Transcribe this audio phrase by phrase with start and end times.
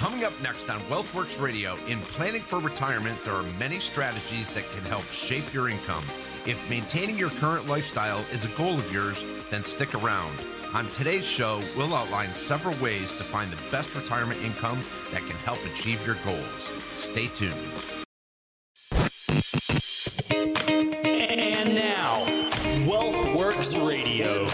[0.00, 4.64] Coming up next on Wealthworx Radio, in planning for retirement, there are many strategies that
[4.70, 6.06] can help shape your income.
[6.46, 10.38] If maintaining your current lifestyle is a goal of yours, then stick around.
[10.72, 14.82] On today's show, we'll outline several ways to find the best retirement income
[15.12, 16.72] that can help achieve your goals.
[16.94, 17.54] Stay tuned.
[20.30, 22.24] And now,
[22.88, 24.44] Wealthworx Radio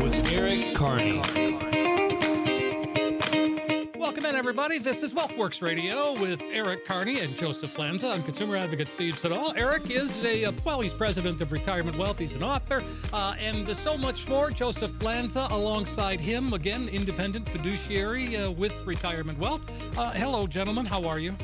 [0.00, 1.37] with Eric Kearney.
[4.18, 4.78] Welcome in, everybody.
[4.78, 8.08] This is Wealthworx Radio with Eric Kearney and Joseph Lanza.
[8.08, 9.56] I'm consumer advocate Steve Siddall.
[9.56, 12.18] Eric is a, uh, well, he's president of Retirement Wealth.
[12.18, 14.50] He's an author uh, and so much more.
[14.50, 19.62] Joseph Lanza alongside him, again, independent fiduciary uh, with Retirement Wealth.
[19.96, 20.84] Uh, hello, gentlemen.
[20.84, 21.36] How are you?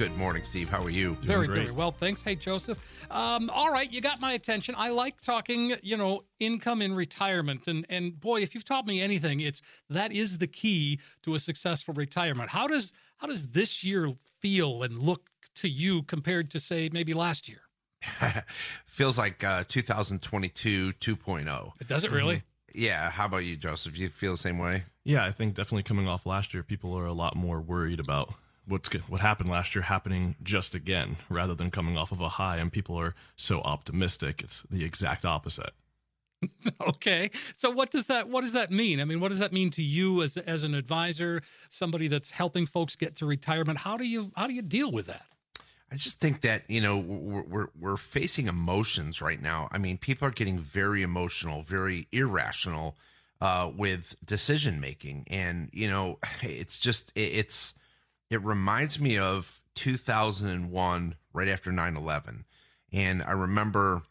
[0.00, 0.70] Good morning, Steve.
[0.70, 1.14] How are you?
[1.20, 2.22] Very very Well, thanks.
[2.22, 2.78] Hey, Joseph.
[3.10, 4.74] Um, all right, you got my attention.
[4.78, 9.02] I like talking, you know, income in retirement, and and boy, if you've taught me
[9.02, 9.60] anything, it's
[9.90, 12.48] that is the key to a successful retirement.
[12.48, 17.12] How does how does this year feel and look to you compared to say maybe
[17.12, 17.60] last year?
[18.86, 21.72] Feels like uh, 2022 2.0.
[21.78, 22.42] It does it really?
[22.74, 23.10] Yeah.
[23.10, 23.98] How about you, Joseph?
[23.98, 24.84] You feel the same way?
[25.04, 28.32] Yeah, I think definitely coming off last year, people are a lot more worried about
[28.66, 32.30] what's go- what happened last year happening just again, rather than coming off of a
[32.30, 32.56] high.
[32.56, 35.72] And people are so optimistic; it's the exact opposite.
[36.80, 37.30] okay.
[37.56, 39.00] So what does that what does that mean?
[39.00, 42.66] I mean, what does that mean to you as as an advisor, somebody that's helping
[42.66, 43.78] folks get to retirement?
[43.78, 45.24] How do you how do you deal with that?
[45.92, 49.68] I just think that you know we're, we're we're facing emotions right now.
[49.72, 52.96] I mean, people are getting very emotional, very irrational
[53.40, 57.74] uh, with decision making, and you know, it's just it, it's
[58.30, 62.44] it reminds me of 2001, right after 9/11,
[62.92, 64.02] and I remember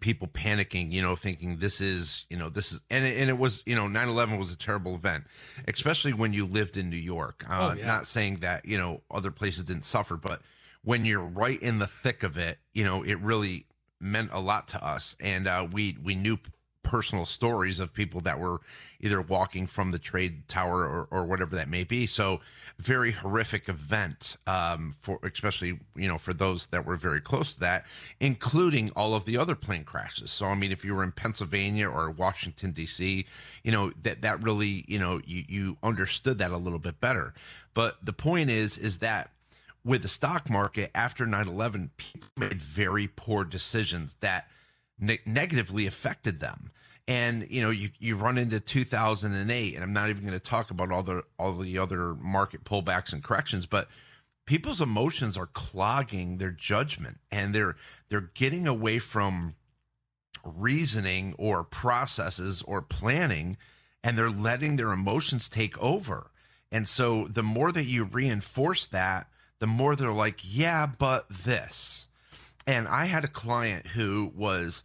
[0.00, 3.38] people panicking, you know, thinking this is, you know, this is, and it, and it
[3.38, 5.24] was, you know, 9/11 was a terrible event,
[5.66, 7.44] especially when you lived in New York.
[7.48, 7.86] Uh, Oh, yeah.
[7.86, 10.42] Not saying that you know other places didn't suffer, but
[10.82, 13.66] when you're right in the thick of it, you know, it really
[14.00, 16.38] meant a lot to us, and uh, we we knew
[16.88, 18.62] personal stories of people that were
[18.98, 22.06] either walking from the trade tower or, or whatever that may be.
[22.06, 22.40] So
[22.78, 27.60] very horrific event um, for especially you know for those that were very close to
[27.60, 27.84] that,
[28.20, 30.30] including all of the other plane crashes.
[30.30, 33.26] So I mean, if you were in Pennsylvania or Washington D.C.,
[33.62, 37.34] you know that that really you know you you understood that a little bit better.
[37.74, 39.30] But the point is is that
[39.84, 44.48] with the stock market after 9-11 people made very poor decisions that
[44.98, 46.70] ne- negatively affected them.
[47.06, 50.70] And you know you, you run into 2008 and i'm not even going to talk
[50.70, 53.88] about all the all the other market pullbacks and corrections but
[54.44, 57.76] people's emotions are clogging their judgment and they're
[58.10, 59.54] they're getting away from
[60.42, 63.56] reasoning or processes or planning
[64.02, 66.30] and they're letting their emotions take over.
[66.70, 69.28] And so the more that you reinforce that
[69.58, 72.07] the more they're like yeah but this
[72.68, 74.84] and i had a client who was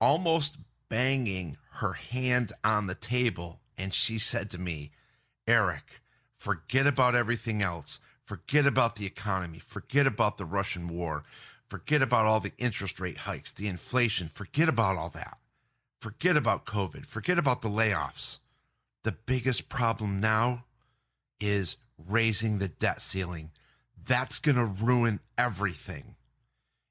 [0.00, 0.56] almost
[0.88, 4.90] banging her hand on the table and she said to me
[5.46, 6.00] eric
[6.38, 7.98] forget about everything else.
[8.24, 9.58] Forget about the economy.
[9.58, 11.24] Forget about the russian war.
[11.68, 14.28] Forget about all the interest rate hikes the inflation.
[14.28, 15.38] Forget about all that.
[16.00, 17.04] Forget about covid.
[17.04, 18.38] Forget about the layoffs.
[19.02, 20.64] The biggest problem now
[21.40, 23.50] is raising the debt ceiling.
[24.06, 26.14] That's going to ruin everything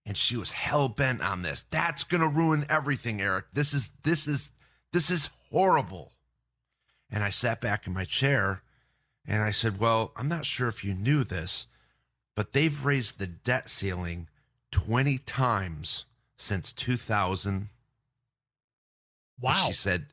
[0.07, 1.63] and she was hell bent on this.
[1.63, 3.47] That's going to ruin everything, Eric.
[3.51, 4.51] This is this is
[4.94, 6.13] this is horrible.
[7.12, 8.63] And I sat back in my chair
[9.28, 11.68] and I said, "Well, I'm not sure if you knew this,
[12.35, 14.29] but they've raised the debt ceiling
[14.72, 16.06] 20 times
[16.38, 17.68] since 2000." And
[19.39, 19.66] Wow.
[19.68, 20.07] She said,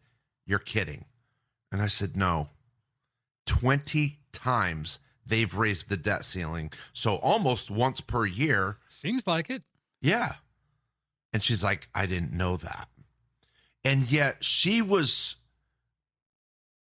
[0.45, 1.05] "You're kidding."
[1.71, 2.51] And I said, "No.
[3.47, 6.73] 20 times they've raised the debt ceiling.
[6.93, 9.63] So almost once per year Seems like it.
[10.05, 10.35] Yeah.
[11.33, 12.89] And she's like, I didn't know that.
[13.85, 15.37] And yet she was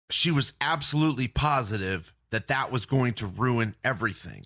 [0.09, 4.45] she was absolutely positive that that was going to ruin everything.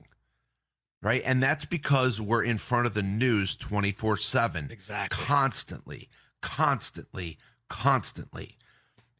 [1.01, 1.21] Right?
[1.25, 4.69] And that's because we're in front of the news 24/7.
[4.69, 5.25] Exactly.
[5.25, 6.09] Constantly,
[6.41, 7.37] constantly,
[7.69, 8.57] constantly.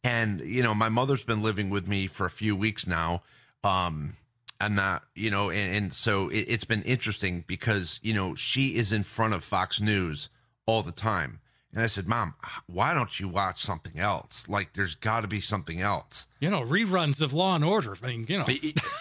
[0.04, 3.22] And you know, my mother's been living with me for a few weeks now.
[3.64, 4.16] Um
[4.60, 8.76] and that you know and, and so it, it's been interesting because you know she
[8.76, 10.28] is in front of fox news
[10.66, 11.40] all the time.
[11.72, 12.34] And i said mom
[12.66, 14.48] why don't you watch something else?
[14.48, 16.26] Like there's got to be something else.
[16.40, 17.96] You know, reruns of Law and Order.
[18.02, 18.44] I mean, you know,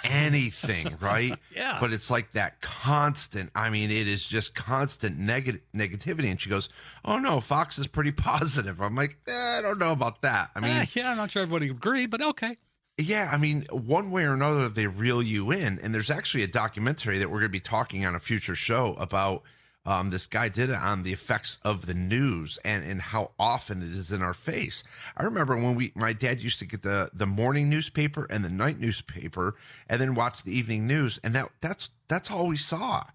[0.03, 1.33] anything right?
[1.55, 1.77] Yeah.
[1.79, 6.29] but it's like that constant i mean it is just constant negative negativity.
[6.29, 6.69] And she goes
[7.03, 8.81] oh no fox is pretty positive.
[8.81, 10.51] I'm like eh, i don't know about that.
[10.55, 12.57] I mean Eh, yeah, I'm not sure everybody agree, but okay.
[12.99, 15.79] Yeah, I mean, one way or another, they reel you in.
[15.81, 18.95] And there's actually a documentary that we're going to be talking on a future show
[18.99, 19.43] about.
[19.85, 23.81] Um, this guy did it on the effects of the news and, and how often
[23.81, 24.83] it is in our face.
[25.15, 28.49] I remember when we, my dad used to get the the morning newspaper and the
[28.49, 29.55] night newspaper,
[29.87, 33.05] and then watch the evening news, and that that's that's all we saw.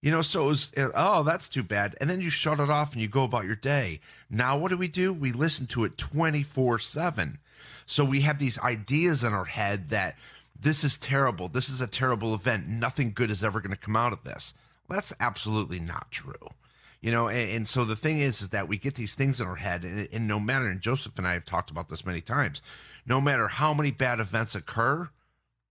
[0.00, 1.94] You know, so it was, oh, that's too bad.
[2.00, 4.00] And then you shut it off and you go about your day.
[4.30, 5.12] Now, what do we do?
[5.12, 7.38] We listen to it 24 7.
[7.90, 10.16] So we have these ideas in our head that
[10.60, 11.48] this is terrible.
[11.48, 12.68] This is a terrible event.
[12.68, 14.52] Nothing good is ever going to come out of this.
[14.86, 16.50] Well, that's absolutely not true.
[17.00, 19.46] You know, and, and, so the thing is, is that we get these things in
[19.46, 22.20] our head, and, and no matter, and Joseph and I have talked about this many
[22.20, 22.60] times,
[23.06, 25.08] no matter how many bad events occur,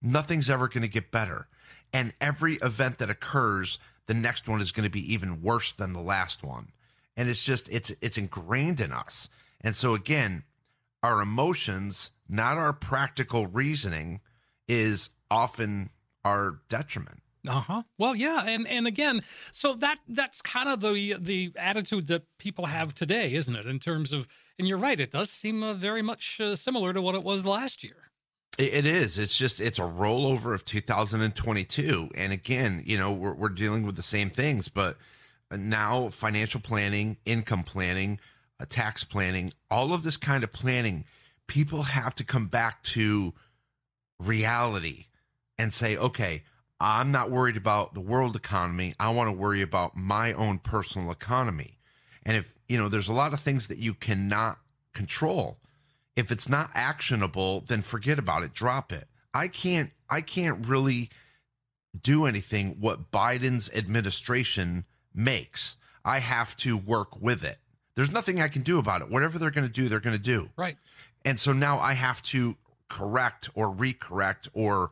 [0.02, 1.48] nothing's ever going to get better.
[1.94, 3.78] And every event that occurs,
[4.08, 6.72] the next one is going to be even worse than the last one.
[7.16, 9.30] And it's just, it's, it's ingrained in us.
[9.62, 10.44] And so again,
[11.08, 14.20] our emotions, not our practical reasoning,
[14.68, 15.90] is often
[16.26, 17.22] our detriment.
[17.48, 17.84] Uh-huh.
[17.98, 19.24] Well, yeah, and and again,
[19.54, 23.66] so that that's kind of the the attitude that people have today, isn't it?
[23.66, 24.28] In terms of,
[24.60, 27.46] and you're right, it does seem uh, very much uh, similar to what it was
[27.46, 28.12] last year.
[28.58, 29.18] It is.
[29.18, 33.96] It's just it's a rollover of 2022, and again, you know, we're we're dealing with
[33.96, 34.98] the same things, but
[35.56, 38.20] now financial planning, income planning,
[38.60, 41.06] uh, tax planning, all of this kind of planning,
[41.48, 43.34] people have to come back to
[44.20, 45.06] reality
[45.58, 46.44] and say, okay,
[46.80, 48.94] I'm not worried about the world economy.
[49.00, 51.80] I want to worry about my own personal economy.
[52.24, 54.60] And if, you know, there's a lot of things that you cannot
[54.94, 55.60] control.
[56.16, 59.06] If it's not actionable, then forget about it, drop it.
[59.34, 61.10] I can't I can't really
[62.00, 65.78] do anything what Biden's administration makes.
[66.04, 67.58] I have to work with it.
[67.98, 69.10] There's nothing I can do about it.
[69.10, 70.52] Whatever they're going to do, they're going to do.
[70.56, 70.78] Right.
[71.26, 72.56] And so now I have to
[72.90, 74.92] correct or recorrect or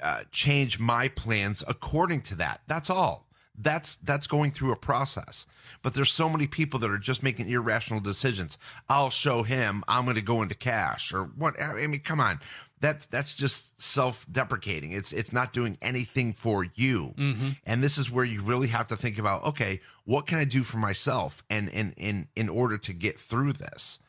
[0.00, 2.60] uh, change my plans according to that.
[2.68, 3.26] That's all.
[3.60, 5.48] That's that's going through a process.
[5.82, 8.56] But there's so many people that are just making irrational decisions.
[8.88, 12.38] I'll show him I'm going to go into cash or what I mean come on.
[12.80, 14.92] That's that's just self-deprecating.
[14.92, 17.14] It's it's not doing anything for you.
[17.16, 17.48] Mm-hmm.
[17.66, 20.62] And this is where you really have to think about okay, what can I do
[20.62, 24.00] for myself and in in in order to get through this?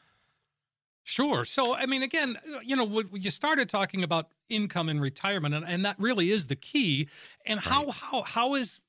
[1.04, 1.44] Sure.
[1.44, 5.66] So, I mean, again, you know, when you started talking about income in retirement, and,
[5.66, 7.10] and that really is the key.
[7.48, 7.66] And right.
[7.66, 8.80] how how how is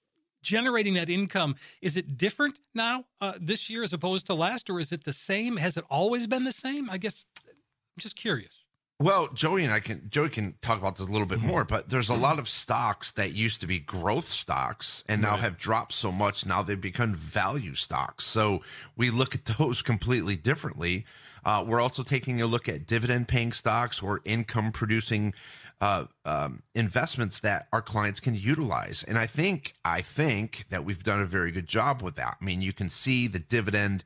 [0.43, 4.79] generating that income is it different now uh, this year as opposed to last, or
[4.81, 5.57] is it the same?
[5.57, 6.91] Has it always been the same?
[6.91, 8.65] I guess I'm just curious.
[9.01, 11.49] Well, Joey and I can Joey can talk about this a little bit mm-hmm.
[11.49, 15.31] more, but there's a lot of stocks that used to be growth stocks and now
[15.31, 15.41] right.
[15.41, 18.27] have dropped so much now they've become value stocks.
[18.27, 18.61] So
[18.99, 21.07] we look at those completely differently.
[21.47, 25.33] Uh, we're also taking a look at dividend paying stocks or income producing
[25.81, 29.03] uh, um, investments that our clients can utilize.
[29.03, 32.37] And I think I think that we've done a very good job with that.
[32.39, 34.05] I mean, you can see the dividend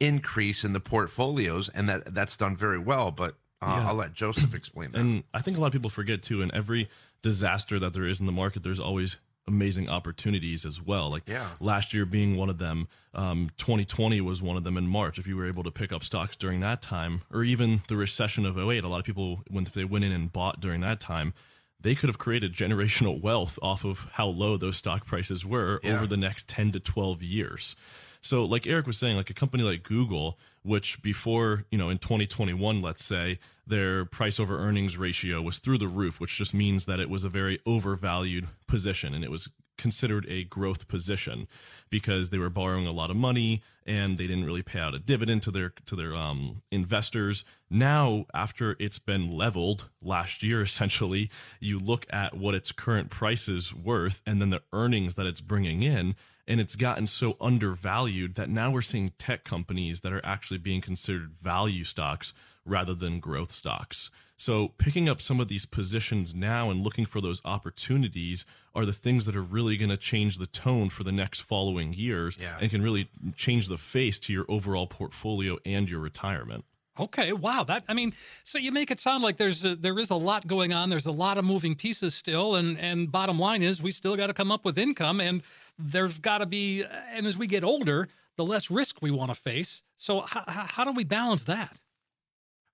[0.00, 3.10] increase in the portfolios, and that that's done very well.
[3.10, 3.88] But uh, yeah.
[3.88, 5.00] I'll let Joseph explain that.
[5.00, 6.42] And I think a lot of people forget too.
[6.42, 6.88] In every
[7.22, 11.10] disaster that there is in the market, there's always amazing opportunities as well.
[11.10, 11.46] Like yeah.
[11.60, 15.18] last year being one of them, um, 2020 was one of them in March.
[15.18, 18.46] If you were able to pick up stocks during that time, or even the recession
[18.46, 21.34] of 08, a lot of people, when they went in and bought during that time,
[21.80, 25.94] they could have created generational wealth off of how low those stock prices were yeah.
[25.94, 27.76] over the next 10 to 12 years.
[28.22, 31.98] So, like Eric was saying, like a company like Google, which before, you know, in
[31.98, 36.84] 2021, let's say, their price over earnings ratio was through the roof, which just means
[36.86, 41.48] that it was a very overvalued position and it was considered a growth position
[41.90, 44.98] because they were borrowing a lot of money and they didn't really pay out a
[45.00, 47.44] dividend to their to their um, investors.
[47.68, 53.48] Now, after it's been leveled last year, essentially, you look at what its current price
[53.48, 56.14] is worth and then the earnings that it's bringing in,
[56.46, 60.80] and it's gotten so undervalued that now we're seeing tech companies that are actually being
[60.80, 62.32] considered value stocks
[62.64, 64.10] rather than growth stocks.
[64.36, 68.44] So, picking up some of these positions now and looking for those opportunities
[68.74, 71.92] are the things that are really going to change the tone for the next following
[71.92, 72.58] years yeah.
[72.60, 76.64] and can really change the face to your overall portfolio and your retirement.
[77.00, 77.64] Okay, wow.
[77.64, 78.12] That I mean,
[78.44, 80.90] so you make it sound like there's a, there is a lot going on.
[80.90, 84.26] There's a lot of moving pieces still, and and bottom line is we still got
[84.26, 85.42] to come up with income, and
[85.78, 86.84] there's got to be.
[86.84, 89.82] Uh, and as we get older, the less risk we want to face.
[89.96, 91.80] So how, how do we balance that?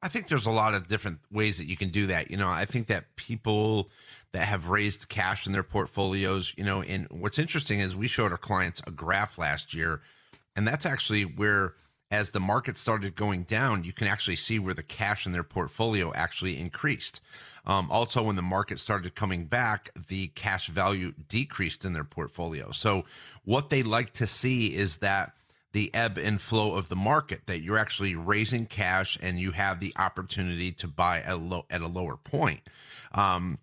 [0.02, 2.30] I think there's a lot of different ways that you can do that.
[2.30, 3.90] You know, I think that people
[4.32, 8.30] that have raised cash in their portfolios, you know, and what's interesting is we showed
[8.30, 10.00] our clients a graph last year,
[10.54, 11.74] and that's actually where
[12.10, 15.42] as the market started going down, you can actually see where the cash in their
[15.42, 17.20] portfolio actually increased.
[17.66, 22.70] Um, also, when the market started coming back, the cash value decreased in their portfolio.
[22.70, 23.04] So,
[23.44, 25.34] what they like to see is that
[25.72, 29.80] the ebb and flow of the market that you're actually raising cash and you have
[29.80, 32.60] the opportunity to buy at a, low, at a lower point.
[33.12, 33.58] Um,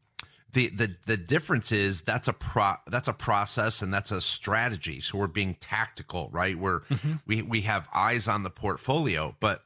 [0.55, 5.01] the, the the difference is that's a pro that's a process and that's a strategy.
[5.01, 6.57] So we're being tactical, right?
[6.57, 7.15] Where mm-hmm.
[7.27, 9.61] we we have eyes on the portfolio, but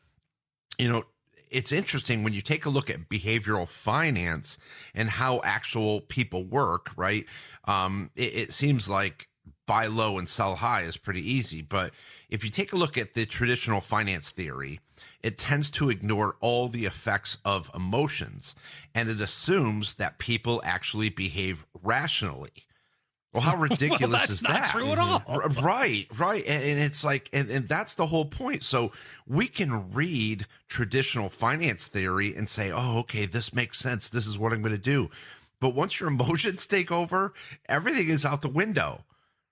[0.80, 1.04] you know
[1.52, 4.58] it's interesting when you take a look at behavioral finance
[4.94, 7.26] and how actual people work, right?
[7.66, 9.30] Um, it, it seems like
[9.68, 11.62] buy low and sell high is pretty easy.
[11.62, 11.92] But
[12.30, 14.80] if you take a look at the traditional finance theory,
[15.22, 18.56] it tends to ignore all the effects of emotions
[18.96, 22.66] and it assumes that people actually behave rationally.
[23.34, 24.72] Well, how ridiculous well, is that?
[24.72, 25.32] True at mm-hmm.
[25.32, 25.64] all.
[25.64, 26.44] Right, right.
[26.48, 28.64] And, and it's like, and, and that's the whole point.
[28.64, 28.92] So
[29.28, 34.10] we can read traditional finance theory and say, oh, okay, this makes sense.
[34.10, 35.10] This is what I'm going to do.
[35.60, 37.34] But once your emotions take over,
[37.68, 39.04] everything is out the window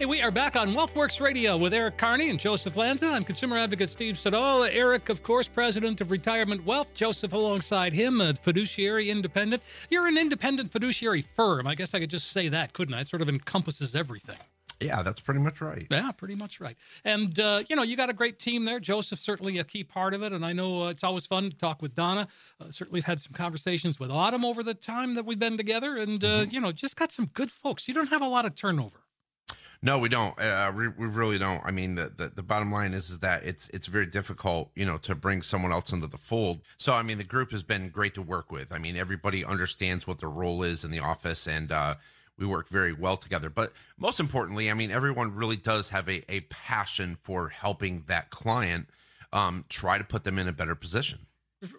[0.03, 3.07] Hey, we are back on Wealthworx Radio with Eric Kearney and Joseph Lanza.
[3.07, 4.65] I'm consumer advocate Steve Siddall.
[4.65, 6.93] Eric, of course, president of Retirement Wealth.
[6.93, 9.63] Joseph alongside him, a fiduciary independent.
[9.89, 11.67] You're an independent fiduciary firm.
[11.67, 12.99] I guess I could just say that, couldn't I?
[12.99, 14.35] It sort of encompasses everything.
[14.81, 15.87] Yeah, that's pretty much right.
[15.89, 16.75] Yeah, pretty much right.
[17.05, 18.81] And, uh, you know, you got a great team there.
[18.81, 20.33] Joseph's certainly a key part of it.
[20.33, 22.27] And I know uh, it's always fun to talk with Donna.
[22.59, 25.95] Uh, certainly had some conversations with Autumn over the time that we've been together.
[25.95, 26.51] And, uh, mm-hmm.
[26.51, 27.87] you know, just got some good folks.
[27.87, 29.02] You don't have a lot of turnover.
[29.85, 30.33] No, we don't.
[30.39, 31.61] Uh, we, we really don't.
[31.65, 34.85] I mean, the, the, the bottom line is is that it's it's very difficult, you
[34.85, 36.61] know, to bring someone else into the fold.
[36.77, 38.71] So, I mean, the group has been great to work with.
[38.71, 41.95] I mean, everybody understands what their role is in the office, and uh,
[42.37, 43.49] we work very well together.
[43.49, 48.29] But most importantly, I mean, everyone really does have a, a passion for helping that
[48.29, 48.87] client
[49.33, 51.27] um, try to put them in a better position.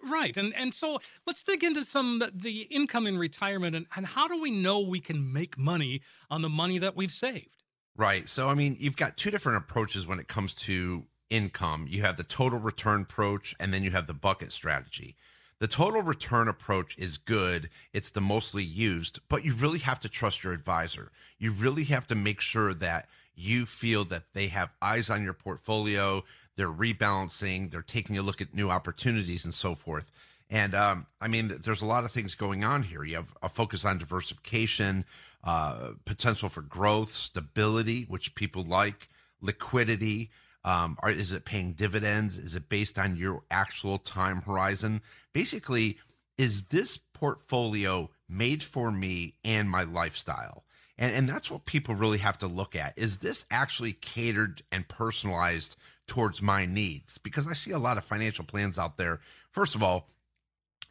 [0.07, 0.37] Right.
[0.37, 4.39] And and so let's dig into some the income in retirement and, and how do
[4.39, 7.63] we know we can make money on the money that we've saved?
[7.97, 8.27] Right.
[8.27, 11.87] So, I mean, you've got two different approaches when it comes to income.
[11.89, 15.15] You have the total return approach, and then you have the bucket strategy.
[15.59, 20.09] The total return approach is good, it's the mostly used, but you really have to
[20.09, 21.11] trust your advisor.
[21.39, 25.33] You really have to make sure that you feel that they have eyes on your
[25.33, 26.25] portfolio,
[26.57, 30.11] they're rebalancing, they're taking a look at new opportunities, and so forth.
[30.49, 33.03] And um, I mean, there's a lot of things going on here.
[33.03, 35.05] You have a focus on diversification,
[35.45, 39.09] uh, potential for growth, stability, which people like,
[39.41, 40.31] liquidity.
[40.63, 42.37] Um, are, is it paying dividends?
[42.37, 45.01] Is it based on your actual time horizon?
[45.33, 45.97] Basically,
[46.37, 50.63] is this portfolio made for me and my lifestyle?
[50.97, 52.97] And, and that's what people really have to look at.
[52.97, 58.05] Is this actually catered and personalized towards my needs because I see a lot of
[58.05, 59.19] financial plans out there.
[59.51, 60.07] First of all,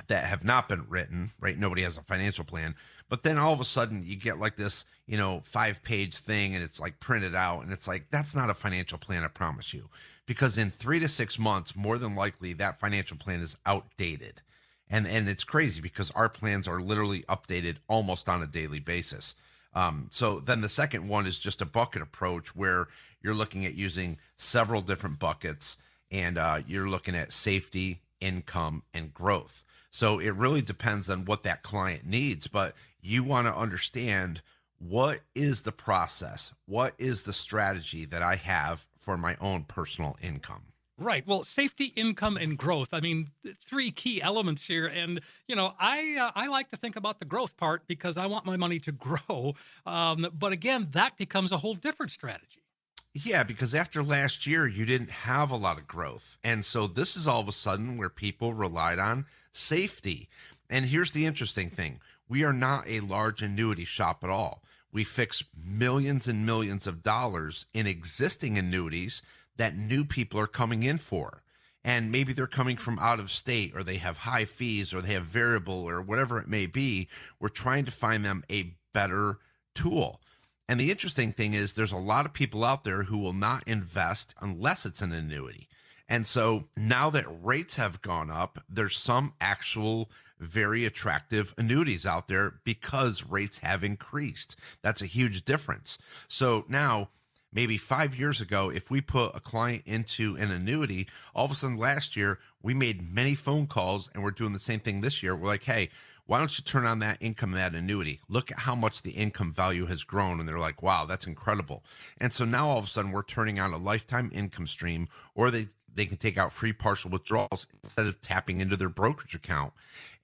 [0.09, 1.57] that have not been written, right?
[1.57, 2.75] Nobody has a financial plan.
[3.09, 6.55] But then all of a sudden you get like this, you know, five page thing
[6.55, 7.63] and it's like printed out.
[7.63, 9.89] And it's like, that's not a financial plan, I promise you.
[10.27, 14.41] Because in three to six months, more than likely, that financial plan is outdated.
[14.89, 19.37] And, and it's crazy because our plans are literally updated almost on a daily basis.
[19.75, 22.89] Um, so then the second one is just a bucket approach where
[23.23, 25.77] you're looking at using several different buckets
[26.11, 29.64] and uh, you're looking at safety, income, and growth.
[29.95, 34.43] So it really depends on what that client needs, but you want to understand
[34.81, 36.53] what is the process?
[36.67, 40.63] What is the strategy that I have for my own personal income?
[40.99, 41.25] Right.
[41.25, 42.89] Well, safety, income, and growth.
[42.93, 43.29] I mean,
[43.65, 44.87] three key elements here.
[44.87, 48.27] And you know, I uh, I like to think about the growth part because I
[48.27, 49.55] want my money to grow.
[49.87, 52.65] Um, but again, that becomes a whole different strategy.
[53.13, 57.15] Yeah, because after last year, you didn't have a lot of growth, and so this
[57.15, 60.29] is all of a sudden where people relied on safety.
[60.69, 64.63] And here's the interesting thing we are not a large annuity shop at all.
[64.93, 69.23] We fix millions and millions of dollars in existing annuities
[69.57, 71.43] that new people are coming in for.
[71.85, 75.13] And maybe they're coming from out of state or they have high fees or they
[75.13, 77.09] have variable or whatever it may be.
[77.39, 79.39] We're trying to find them a better
[79.75, 80.21] tool.
[80.67, 83.65] And the interesting thing is, there's a lot of people out there who will not
[83.67, 85.69] invest unless it's an annuity.
[86.09, 92.29] And so now that rates have gone up, there's some actual very attractive annuities out
[92.29, 94.57] there because rates have increased.
[94.83, 95.99] That's a huge difference.
[96.29, 97.09] So now,
[97.53, 101.55] maybe five years ago, if we put a client into an annuity, all of a
[101.55, 105.23] sudden last year, we made many phone calls and we're doing the same thing this
[105.23, 105.37] year.
[105.37, 105.89] We're like, hey,
[106.27, 108.21] why don't you turn on that income, that annuity?
[108.29, 110.41] Look at how much the income value has grown.
[110.41, 111.85] And they're like, wow, that's incredible.
[112.19, 115.51] And so now all of a sudden we're turning on a lifetime income stream, or
[115.51, 119.73] they they can take out free partial withdrawals instead of tapping into their brokerage account.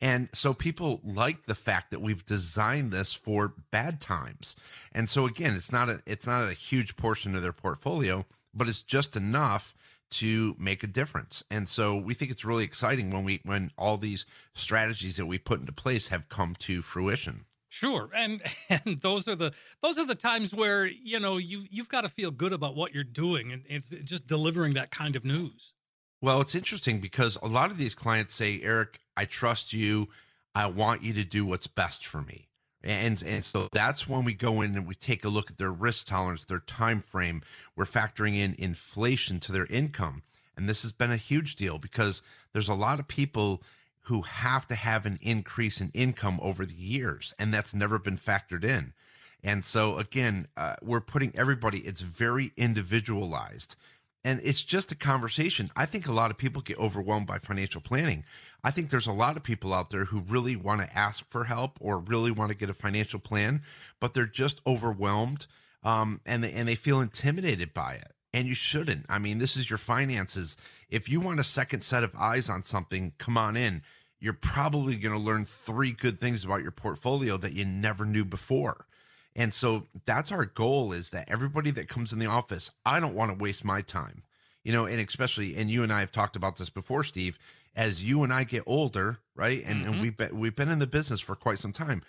[0.01, 4.57] And so people like the fact that we've designed this for bad times.
[4.93, 8.69] And so again, it's not a it's not a huge portion of their portfolio, but
[8.69, 9.75] it's just enough
[10.11, 11.45] to make a difference.
[11.51, 15.39] And so we think it's really exciting when we when all these strategies that we
[15.39, 17.45] put into place have come to fruition.
[17.71, 21.89] Sure, and and those are the those are the times where you know you you've
[21.89, 25.25] got to feel good about what you're doing, and it's just delivering that kind of
[25.25, 25.73] news.
[26.21, 30.09] Well, it's interesting because a lot of these clients say, "Eric, I trust you.
[30.55, 32.49] I want you to do what's best for me."
[32.83, 35.73] And and so that's when we go in and we take a look at their
[35.73, 37.41] risk tolerance, their time frame.
[37.77, 40.25] We're factoring in inflation to their income,
[40.57, 42.21] and this has been a huge deal because
[42.53, 43.63] there's a lot of people
[44.03, 48.17] who have to have an increase in income over the years, and that's never been
[48.17, 48.93] factored in.
[49.43, 53.77] And so, again, uh, we're putting everybody, it's very individualized.
[54.23, 55.71] And it's just a conversation.
[55.75, 58.25] I think a lot of people get overwhelmed by financial planning.
[58.63, 61.45] I think there's a lot of people out there who really want to ask for
[61.45, 63.63] help or really want to get a financial plan,
[63.99, 65.47] but they're just overwhelmed
[65.83, 69.07] um, and, and they feel intimidated by it and you shouldn't.
[69.09, 70.57] I mean, this is your finances.
[70.89, 73.83] If you want a second set of eyes on something, come on in.
[74.21, 78.25] You're probably going to learn three good things about your portfolio that you never knew
[78.25, 78.87] before.
[79.35, 83.15] And so that's our goal is that everybody that comes in the office, I don't
[83.15, 84.23] want to waste my time.
[84.63, 87.39] You know, and especially and you and I have talked about this before, Steve,
[87.75, 89.63] as you and I get older, right?
[89.65, 89.93] And mm-hmm.
[89.93, 92.03] and we've been we've been in the business for quite some time.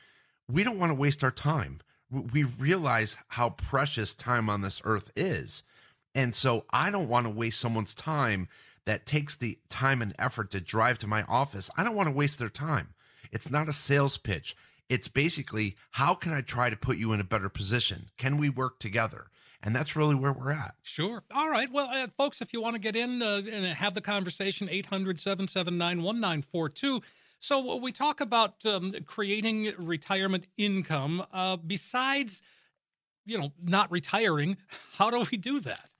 [0.50, 1.80] We don't want to waste our time.
[2.12, 5.64] We realize how precious time on this earth is
[6.14, 8.48] and so I don't want to waste someone's time
[8.86, 11.70] that takes the time and effort to drive to my office.
[11.78, 12.94] I don't want to waste their time.
[13.32, 14.56] It's not a sales pitch.
[14.90, 18.10] It's basically how can I try to put you in a better position?
[18.18, 19.28] Can we work together?
[19.64, 20.76] And that's really where we're at.
[20.82, 21.24] Sure.
[21.32, 21.72] All right.
[21.72, 25.20] Well, uh, folks, if you want to get in uh, and have the conversation, 800
[25.20, 27.02] 779 1942.
[27.38, 31.26] So, we talk about um, creating retirement income.
[31.32, 32.42] Uh, besides,
[33.26, 34.58] you know, not retiring,
[34.94, 35.91] how do we do that?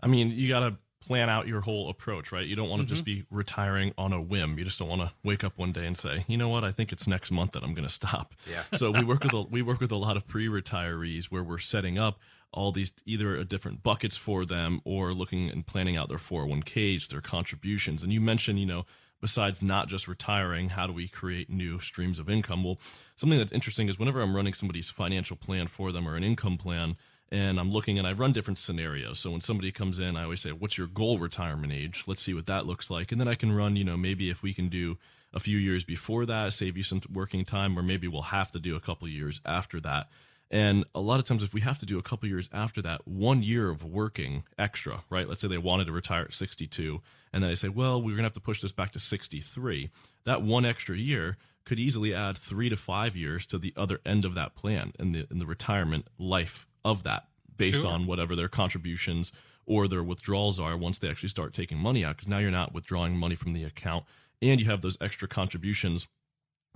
[0.00, 2.46] I mean, you got to plan out your whole approach, right?
[2.46, 2.90] You don't want to mm-hmm.
[2.90, 4.58] just be retiring on a whim.
[4.58, 6.64] You just don't want to wake up one day and say, "You know what?
[6.64, 8.62] I think it's next month that I'm going to stop." Yeah.
[8.74, 11.98] so we work with a, we work with a lot of pre-retirees where we're setting
[11.98, 12.18] up
[12.52, 17.20] all these either different buckets for them or looking and planning out their 401ks, their
[17.20, 18.02] contributions.
[18.02, 18.86] And you mentioned, you know,
[19.20, 22.64] besides not just retiring, how do we create new streams of income?
[22.64, 22.78] Well,
[23.14, 26.56] something that's interesting is whenever I'm running somebody's financial plan for them or an income
[26.56, 26.96] plan,
[27.30, 29.18] and I'm looking and I run different scenarios.
[29.18, 32.34] So when somebody comes in, I always say, "What's your goal retirement age?" Let's see
[32.34, 33.76] what that looks like, and then I can run.
[33.76, 34.98] You know, maybe if we can do
[35.32, 38.58] a few years before that, save you some working time, or maybe we'll have to
[38.58, 40.08] do a couple years after that.
[40.50, 43.06] And a lot of times, if we have to do a couple years after that,
[43.06, 45.28] one year of working extra, right?
[45.28, 47.00] Let's say they wanted to retire at 62,
[47.32, 49.90] and then they say, well, we're going to have to push this back to 63.
[50.24, 54.24] That one extra year could easily add three to five years to the other end
[54.24, 57.24] of that plan and the, in the retirement life of that
[57.56, 57.90] based sure.
[57.90, 59.32] on whatever their contributions
[59.66, 62.16] or their withdrawals are once they actually start taking money out.
[62.16, 64.04] Because now you're not withdrawing money from the account
[64.40, 66.06] and you have those extra contributions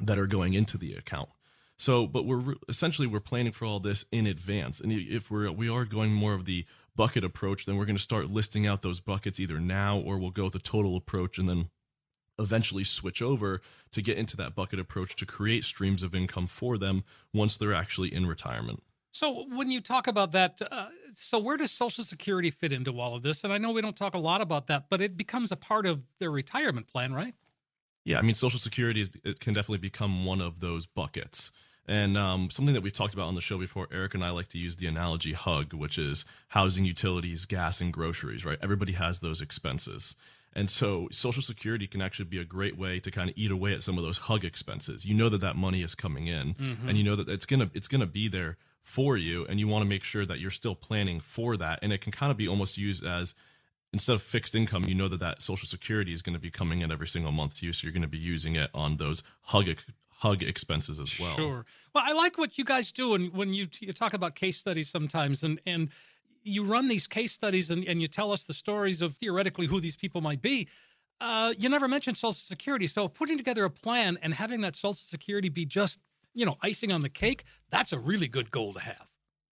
[0.03, 1.29] that are going into the account.
[1.79, 5.71] So, but we're essentially we're planning for all this in advance, and if we're we
[5.71, 9.01] are going more of the bucket approach, then we're going to start listing out those
[9.01, 11.71] buckets either now or we'll go with the total approach, and then
[12.39, 16.77] eventually switch over to get into that bucket approach to create streams of income for
[16.77, 18.83] them once they're actually in retirement.
[19.13, 23.17] So, when you talk about that, uh, so where does Social Security fit into all
[23.17, 23.43] of this?
[23.43, 25.85] And I know we don't talk a lot about that, but it becomes a part
[25.85, 27.35] of their retirement plan, right?
[28.05, 31.51] Yeah, I mean, Social Security is, it can definitely become one of those buckets.
[31.89, 34.49] And um, something that we've talked about on the show before, Eric and I like
[34.51, 38.59] to use the analogy hug, which is housing, utilities, gas, and groceries, right?
[38.63, 40.15] Everybody has those expenses.
[40.53, 43.73] And so Social Security can actually be a great way to kind of eat away
[43.73, 45.05] at some of those hug expenses.
[45.05, 46.89] You know that that money is coming in, mm-hmm.
[46.89, 48.57] and you know that it's gonna it's gonna be there
[48.91, 51.79] for you, and you want to make sure that you're still planning for that.
[51.81, 53.35] And it can kind of be almost used as
[53.93, 56.81] instead of fixed income, you know that that Social Security is going to be coming
[56.81, 59.23] in every single month to you, so you're going to be using it on those
[59.43, 59.69] hug
[60.09, 61.37] hug expenses as well.
[61.37, 61.65] Sure.
[61.95, 64.89] Well, I like what you guys do, and when you you talk about case studies
[64.89, 65.91] sometimes, and and
[66.43, 69.81] you run these case studies and, and you tell us the stories of theoretically who
[69.81, 70.69] these people might be.
[71.21, 72.87] Uh, you never mentioned Social Security.
[72.87, 75.99] So putting together a plan and having that Social Security be just,
[76.35, 79.07] you know, icing on the cake, that's a really good goal to have.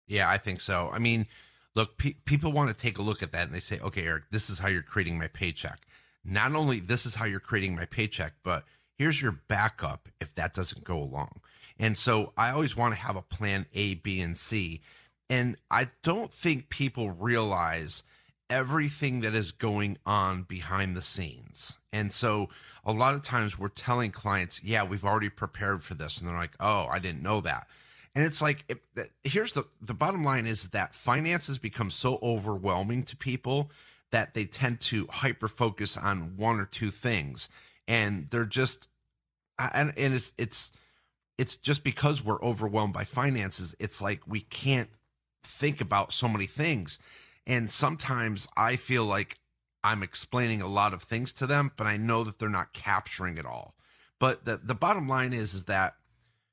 [0.06, 0.90] Yeah, I think so.
[0.92, 1.26] I mean,
[1.74, 4.24] look, pe- people want to take a look at that and they say, okay, Eric,
[4.30, 5.80] this is how you're creating my paycheck.
[6.24, 8.64] Not only this is how you're creating my paycheck, but
[8.98, 11.40] here's your backup if that doesn't go along.
[11.78, 14.80] And so I always want to have a plan A, B, and C.
[15.28, 18.04] And I don't think people realize
[18.48, 21.78] everything that is going on behind the scenes.
[21.92, 22.48] And so
[22.86, 26.18] a lot of times we're telling clients, yeah, we've already prepared for this.
[26.18, 27.66] And they're like, oh, I didn't know that.
[28.14, 33.02] And it's like, it, here's the, the bottom line is that finances become so overwhelming
[33.04, 33.70] to people
[34.12, 37.48] that they tend to hyper focus on one or two things.
[37.88, 38.88] And they're just,
[39.58, 40.72] and, and it's, it's,
[41.36, 43.74] it's just because we're overwhelmed by finances.
[43.80, 44.88] It's like we can't
[45.42, 46.98] think about so many things.
[47.46, 49.38] And sometimes I feel like
[49.86, 53.38] I'm explaining a lot of things to them, but I know that they're not capturing
[53.38, 53.76] it all.
[54.18, 55.94] But the, the bottom line is, is that,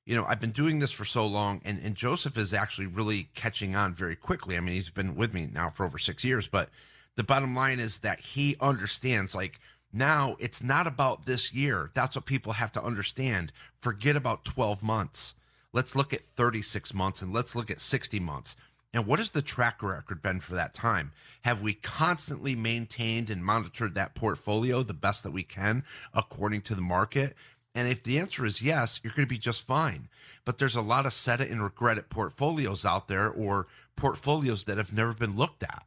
[0.06, 3.30] you know, I've been doing this for so long and, and Joseph is actually really
[3.34, 4.56] catching on very quickly.
[4.56, 6.70] I mean, he's been with me now for over six years, but
[7.16, 9.60] the bottom line is that he understands like
[9.92, 11.90] now it's not about this year.
[11.96, 13.52] That's what people have to understand.
[13.80, 15.34] Forget about 12 months.
[15.72, 18.56] Let's look at 36 months and let's look at 60 months.
[18.94, 21.12] And what has the track record been for that time?
[21.42, 26.76] Have we constantly maintained and monitored that portfolio the best that we can according to
[26.76, 27.36] the market?
[27.74, 30.10] And if the answer is yes, you're going to be just fine.
[30.46, 34.66] But there's a lot of set it and regret it portfolios out there or portfolios
[34.66, 35.86] that have never been looked at.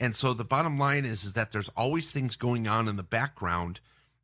[0.00, 3.02] And so the bottom line is, is that there's always things going on in the
[3.02, 3.80] background.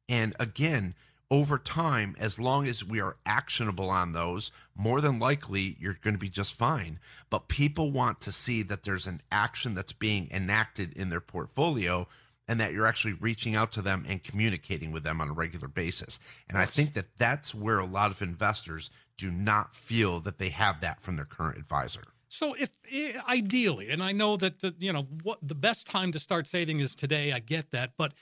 [0.08, 0.94] And again,
[1.32, 6.12] over time, as long as we are actionable on those, more than likely you're going
[6.12, 7.00] to be just fine.
[7.30, 12.06] But people want to see that there's an action that's being enacted in their portfolio
[12.46, 15.68] and that you're actually reaching out to them and communicating with them on a regular
[15.68, 16.20] basis.
[16.50, 20.50] And I think that that's where a lot of investors do not feel that they
[20.50, 22.02] have that from their current advisor.
[22.28, 26.18] So if eh, ideally, and I know that you know what the best time to
[26.18, 28.12] start saving is today, I get that, but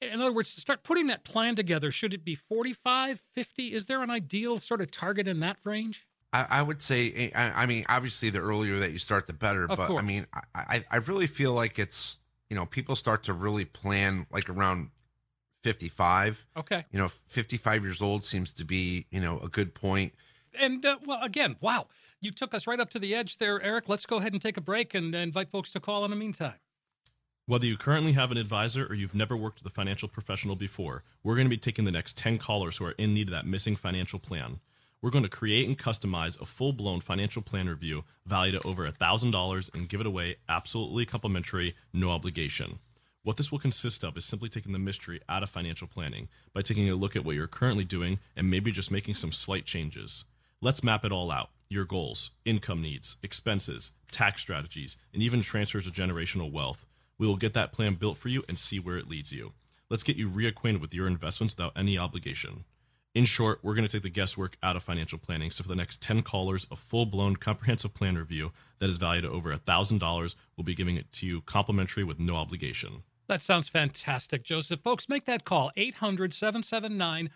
[0.00, 3.74] in other words, to start putting that plan together, should it be 45, 50?
[3.74, 6.06] Is there an ideal sort of target in that range?
[6.32, 9.32] I, I would say, eh, I, I, mean, obviously, the earlier that you start, the
[9.32, 9.64] better.
[9.64, 10.02] Of but course.
[10.02, 14.26] I mean, I, I really feel like it's, you know, people start to really plan
[14.30, 14.90] like around
[15.64, 16.46] 55.
[16.56, 16.84] Okay.
[16.92, 20.14] You know, 55 years old seems to be, you know, a good point.
[20.58, 21.86] And, uh, well, again, wow,
[22.20, 23.88] you took us right up to the edge there, Eric.
[23.88, 26.16] Let's go ahead and take a break and uh, invite folks to call in the
[26.16, 26.54] meantime.
[27.50, 31.02] Whether you currently have an advisor or you've never worked with a financial professional before,
[31.24, 33.44] we're going to be taking the next 10 callers who are in need of that
[33.44, 34.60] missing financial plan.
[35.02, 38.88] We're going to create and customize a full blown financial plan review valued at over
[38.88, 42.78] $1,000 and give it away absolutely complimentary, no obligation.
[43.24, 46.62] What this will consist of is simply taking the mystery out of financial planning by
[46.62, 50.24] taking a look at what you're currently doing and maybe just making some slight changes.
[50.62, 55.88] Let's map it all out your goals, income needs, expenses, tax strategies, and even transfers
[55.88, 56.86] of generational wealth
[57.20, 59.52] we will get that plan built for you and see where it leads you.
[59.90, 62.64] Let's get you reacquainted with your investments without any obligation.
[63.14, 65.50] In short, we're going to take the guesswork out of financial planning.
[65.50, 69.32] So for the next 10 callers, a full-blown comprehensive plan review that is valued at
[69.32, 73.02] over $1,000, we'll be giving it to you complimentary with no obligation.
[73.28, 74.80] That sounds fantastic, Joseph.
[74.80, 77.28] Folks, make that call 800 779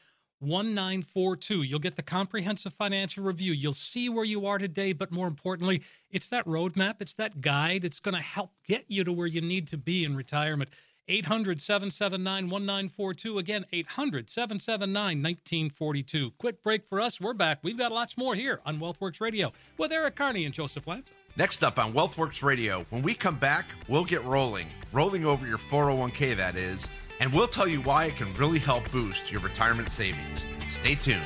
[0.44, 1.62] 1942.
[1.62, 3.52] You'll get the comprehensive financial review.
[3.52, 7.84] You'll see where you are today, but more importantly, it's that roadmap, it's that guide.
[7.84, 10.70] It's going to help get you to where you need to be in retirement.
[11.08, 13.38] 800 779 1942.
[13.38, 16.30] Again, 800 779 1942.
[16.38, 17.20] Quick break for us.
[17.20, 17.58] We're back.
[17.62, 21.10] We've got lots more here on Wealthworx Radio with Eric Kearney and Joseph Lanza.
[21.36, 25.58] Next up on Wealthworx Radio, when we come back, we'll get rolling, rolling over your
[25.58, 29.88] 401k, that is, and we'll tell you why it can really help boost your retirement
[29.88, 30.46] savings.
[30.68, 31.22] Stay tuned.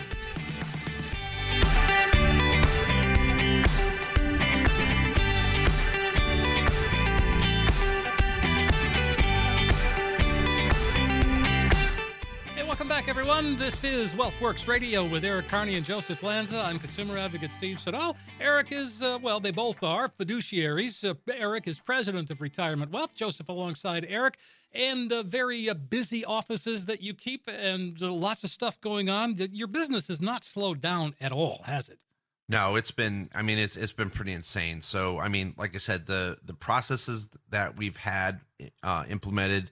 [13.28, 13.56] Everyone.
[13.56, 16.60] This is Wealthworx Radio with Eric Kearney and Joseph Lanza.
[16.60, 18.16] I'm consumer advocate Steve Siddall.
[18.40, 21.06] Eric is, uh, well, they both are fiduciaries.
[21.06, 23.14] Uh, Eric is president of Retirement Wealth.
[23.14, 24.38] Joseph alongside Eric,
[24.72, 29.10] and uh, very uh, busy offices that you keep, and uh, lots of stuff going
[29.10, 29.36] on.
[29.52, 32.00] Your business has not slowed down at all, has it?
[32.48, 33.28] No, it's been.
[33.34, 34.80] I mean, it's it's been pretty insane.
[34.80, 38.40] So, I mean, like I said, the the processes that we've had
[38.82, 39.70] uh, implemented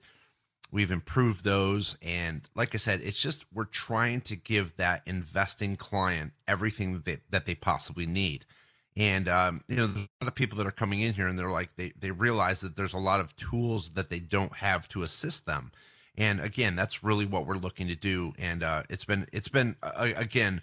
[0.71, 1.97] We've improved those.
[2.01, 7.05] And like I said, it's just we're trying to give that investing client everything that
[7.05, 8.45] they, that they possibly need.
[8.97, 11.37] And, um, you know, there's a lot of people that are coming in here and
[11.37, 14.87] they're like, they, they realize that there's a lot of tools that they don't have
[14.89, 15.71] to assist them.
[16.17, 18.33] And again, that's really what we're looking to do.
[18.39, 20.61] And uh, it's been, it's been, uh, again,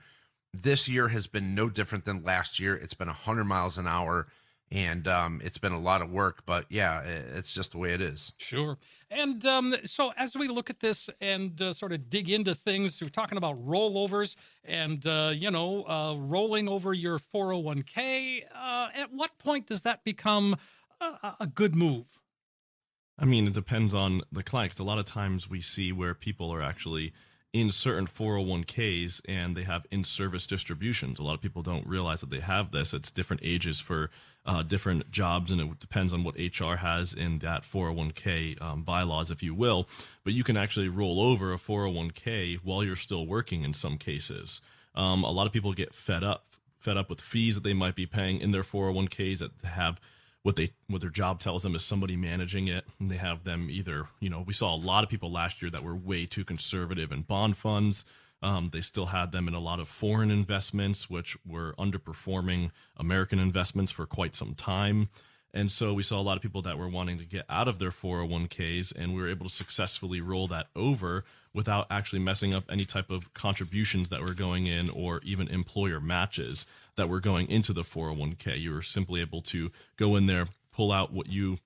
[0.53, 2.75] this year has been no different than last year.
[2.75, 4.27] It's been 100 miles an hour
[4.71, 8.01] and um, it's been a lot of work, but yeah, it's just the way it
[8.01, 8.33] is.
[8.39, 8.77] Sure.
[9.15, 13.01] And um, so, as we look at this and uh, sort of dig into things,
[13.01, 18.43] we're talking about rollovers and, uh, you know, uh, rolling over your 401k.
[18.55, 20.57] Uh, at what point does that become
[21.01, 22.07] a, a good move?
[23.19, 24.73] I mean, it depends on the client.
[24.73, 27.13] Because a lot of times we see where people are actually
[27.55, 31.21] in certain 401ks and they have in service distributions.
[31.21, 32.93] A lot of people don't realize that they have this.
[32.93, 34.11] It's different ages for
[34.45, 39.31] uh, different jobs, and it depends on what HR has in that 401k um, bylaws,
[39.31, 39.89] if you will.
[40.25, 44.61] But you can actually roll over a 401k while you're still working in some cases.
[44.97, 47.95] Um, a lot of people get fed up, fed up with fees that they might
[47.95, 50.01] be paying in their 401ks that have
[50.45, 53.69] what they what their job tells them is somebody managing it and they have them
[53.69, 56.45] either you know we saw a lot of people last year that were way too
[56.45, 58.05] conservative in bond funds
[58.45, 63.39] um, they still had them in a lot of foreign investments, which were underperforming American
[63.39, 65.09] investments for quite some time.
[65.55, 67.79] And so we saw a lot of people that were wanting to get out of
[67.79, 72.65] their 401ks, and we were able to successfully roll that over without actually messing up
[72.69, 77.49] any type of contributions that were going in or even employer matches that were going
[77.49, 78.59] into the 401k.
[78.59, 81.59] You were simply able to go in there, pull out what you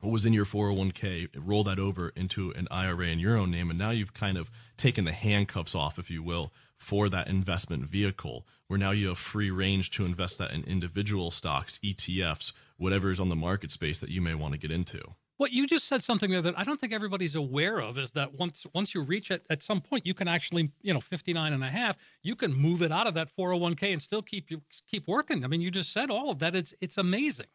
[0.00, 3.70] what was in your 401k, roll that over into an IRA in your own name,
[3.70, 7.84] and now you've kind of taken the handcuffs off, if you will, for that investment
[7.84, 13.10] vehicle, where now you have free range to invest that in individual stocks, ETFs, whatever
[13.10, 15.02] is on the market space that you may want to get into.
[15.36, 18.34] What you just said something there that I don't think everybody's aware of is that
[18.34, 21.64] once once you reach it at some point you can actually you know 59 and
[21.64, 25.08] a half you can move it out of that 401k and still keep you keep
[25.08, 25.42] working.
[25.42, 27.46] I mean you just said all of that it's it's amazing.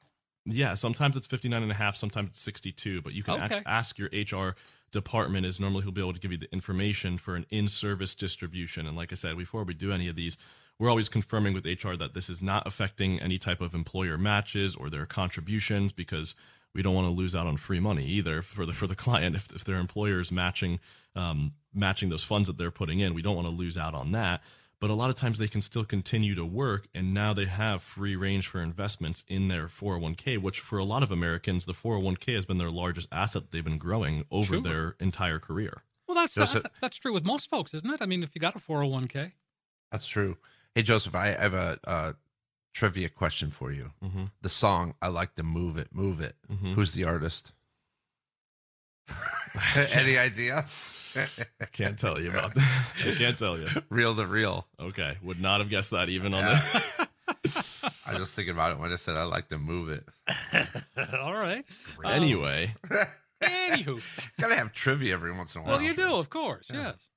[0.45, 3.61] Yeah, sometimes it's 59 and a half, sometimes it's 62, but you can okay.
[3.65, 4.55] a- ask your HR
[4.91, 8.85] department is normally he'll be able to give you the information for an in-service distribution.
[8.87, 10.37] And like I said, before we do any of these,
[10.77, 14.75] we're always confirming with HR that this is not affecting any type of employer matches
[14.75, 16.35] or their contributions because
[16.73, 19.35] we don't want to lose out on free money either for the for the client
[19.35, 20.79] if, if their employer is matching
[21.15, 23.13] um, matching those funds that they're putting in.
[23.13, 24.41] We don't want to lose out on that
[24.85, 27.81] but a lot of times they can still continue to work and now they have
[27.81, 32.35] free range for investments in their 401k which for a lot of americans the 401k
[32.35, 34.61] has been their largest asset they've been growing over sure.
[34.61, 35.81] their entire career.
[36.07, 37.99] Well that's uh, that's true with most folks isn't it?
[37.99, 39.31] I mean if you got a 401k
[39.91, 40.37] that's true.
[40.75, 42.13] Hey joseph i have a, a
[42.75, 43.89] trivia question for you.
[44.03, 44.25] Mm-hmm.
[44.43, 46.35] the song i like to move it move it.
[46.47, 46.73] Mm-hmm.
[46.75, 47.53] who's the artist?
[49.95, 50.67] Any idea
[51.71, 52.83] can't tell you about that.
[53.05, 53.67] I can't tell you.
[53.89, 54.67] Reel 2 Real.
[54.79, 55.17] Okay.
[55.23, 57.07] Would not have guessed that even on the.
[58.07, 60.03] I was just thinking about it when I said I like to move it.
[61.19, 61.63] All right.
[62.03, 62.73] Um, anyway.
[63.41, 64.01] Anywho.
[64.39, 65.77] Gotta have trivia every once in a while.
[65.77, 66.67] Well, you do, of course.
[66.71, 66.89] Yeah.
[66.89, 67.07] Yes.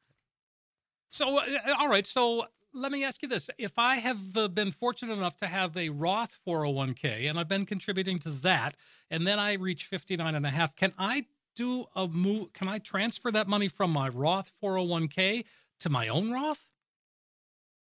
[1.08, 1.44] So, uh,
[1.78, 2.06] all right.
[2.06, 3.50] So let me ask you this.
[3.58, 7.66] If I have uh, been fortunate enough to have a Roth 401k and I've been
[7.66, 8.76] contributing to that,
[9.10, 11.26] and then I reach 59 and a half, can I
[11.58, 12.52] do a move?
[12.52, 15.44] Can I transfer that money from my Roth 401k
[15.80, 16.70] to my own Roth?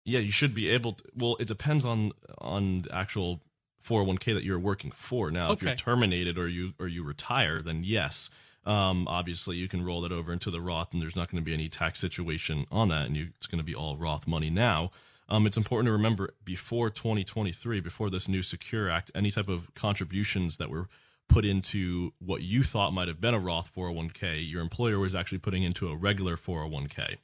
[0.05, 1.05] Yeah, you should be able to.
[1.15, 3.41] Well, it depends on on the actual
[3.83, 5.31] 401k that you're working for.
[5.31, 8.29] Now, if you're terminated or you or you retire, then yes,
[8.67, 11.45] um, obviously you can roll that over into the Roth, and there's not going to
[11.45, 14.51] be any tax situation on that, and you, it's going to be all Roth money
[14.51, 14.91] now.
[15.29, 19.73] Um, it's important to remember before 2023, before this new Secure Act, any type of
[19.75, 20.89] contributions that were
[21.31, 25.39] put into what you thought might have been a Roth 401k, your employer was actually
[25.39, 27.17] putting into a regular 401k.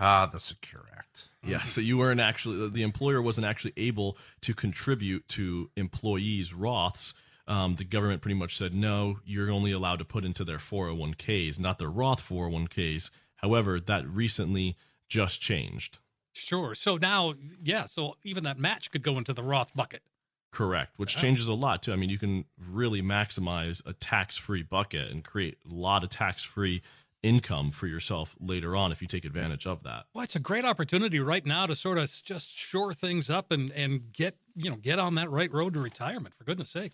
[0.00, 1.28] Ah, the Secure Act.
[1.44, 7.14] Yeah, so you weren't actually the employer wasn't actually able to contribute to employees' Roths.
[7.46, 11.60] Um, the government pretty much said no, you're only allowed to put into their 401ks,
[11.60, 13.10] not their Roth 401ks.
[13.36, 14.76] However, that recently
[15.08, 15.98] just changed.
[16.32, 16.74] Sure.
[16.74, 17.86] So now, yeah.
[17.86, 20.02] So even that match could go into the Roth bucket.
[20.52, 21.94] Correct, which changes a lot too.
[21.94, 26.82] I mean, you can really maximize a tax-free bucket and create a lot of tax-free
[27.22, 30.04] income for yourself later on if you take advantage of that.
[30.12, 33.70] Well, it's a great opportunity right now to sort of just shore things up and
[33.72, 36.34] and get you know get on that right road to retirement.
[36.34, 36.92] For goodness sake.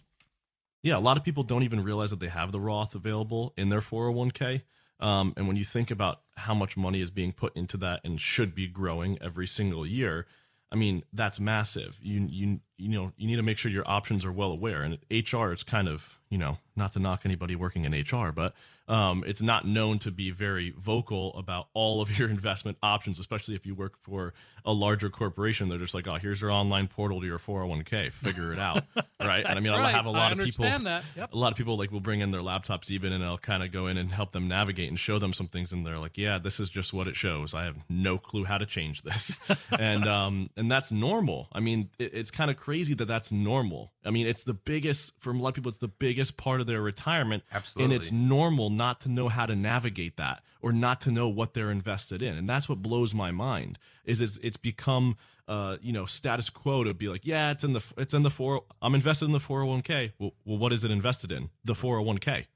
[0.82, 3.68] Yeah, a lot of people don't even realize that they have the Roth available in
[3.68, 4.62] their 401k.
[5.00, 8.20] Um, and when you think about how much money is being put into that and
[8.20, 10.26] should be growing every single year,
[10.70, 11.98] I mean that's massive.
[12.02, 14.82] You you you know you need to make sure your options are well aware.
[14.82, 18.54] And HR, it's kind of you know not to knock anybody working in HR, but
[18.88, 23.54] um, it's not known to be very vocal about all of your investment options, especially
[23.54, 24.32] if you work for
[24.64, 25.68] a larger corporation.
[25.68, 28.84] They're just like, oh, here's your online portal to your 401k, figure it out,
[29.20, 29.44] right?
[29.44, 31.04] and I mean, I'll have a lot of people understand that.
[31.16, 31.32] Yep.
[31.32, 33.72] a lot of people like will bring in their laptops even and I'll kind of
[33.72, 36.38] go in and help them navigate and show them some things and they're like yeah
[36.38, 39.40] this is just what it shows I have no clue how to change this
[39.78, 43.94] and um and that's normal I mean it, it's kind of crazy that that's normal
[44.04, 46.66] I mean it's the biggest for a lot of people it's the biggest part of
[46.66, 47.42] their retirement
[47.78, 51.54] and it's normal not to know how to navigate that or not to know what
[51.54, 55.16] they're invested in and that's what blows my mind is it's, it's become
[55.48, 58.28] uh, you know, status quo to be like, yeah, it's in the it's in the
[58.28, 58.64] four.
[58.82, 60.12] I'm invested in the 401k.
[60.18, 61.48] Well, well, what is it invested in?
[61.64, 62.46] The 401k,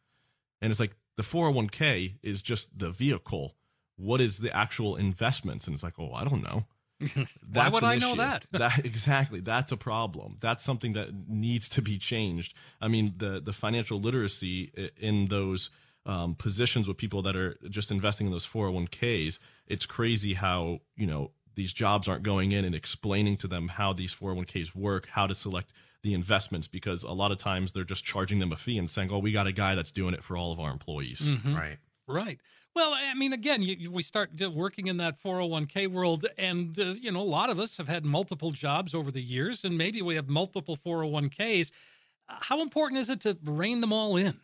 [0.61, 3.55] and it's like the 401k is just the vehicle.
[3.97, 5.67] What is the actual investments?
[5.67, 6.67] And it's like, oh, I don't know.
[7.53, 8.47] Why would an I know that?
[8.53, 9.41] that exactly.
[9.41, 10.37] That's a problem.
[10.41, 12.55] That's something that needs to be changed.
[12.81, 15.71] I mean, the the financial literacy in those
[16.07, 19.39] um, positions with people that are just investing in those 401ks.
[19.67, 23.93] It's crazy how you know these jobs aren't going in and explaining to them how
[23.93, 28.05] these 401ks work, how to select the investments, because a lot of times they're just
[28.05, 30.37] charging them a fee and saying, "Oh, we got a guy that's doing it for
[30.37, 31.55] all of our employees." Mm-hmm.
[31.55, 31.77] Right.
[32.09, 32.41] Right.
[32.75, 36.95] Well, I mean, again, you, you- we start working in that 401k world, and, uh,
[36.99, 40.01] you know, a lot of us have had multiple jobs over the years, and maybe
[40.01, 41.71] we have multiple 401ks.
[42.29, 44.41] Uh, How important is it to rein them all in?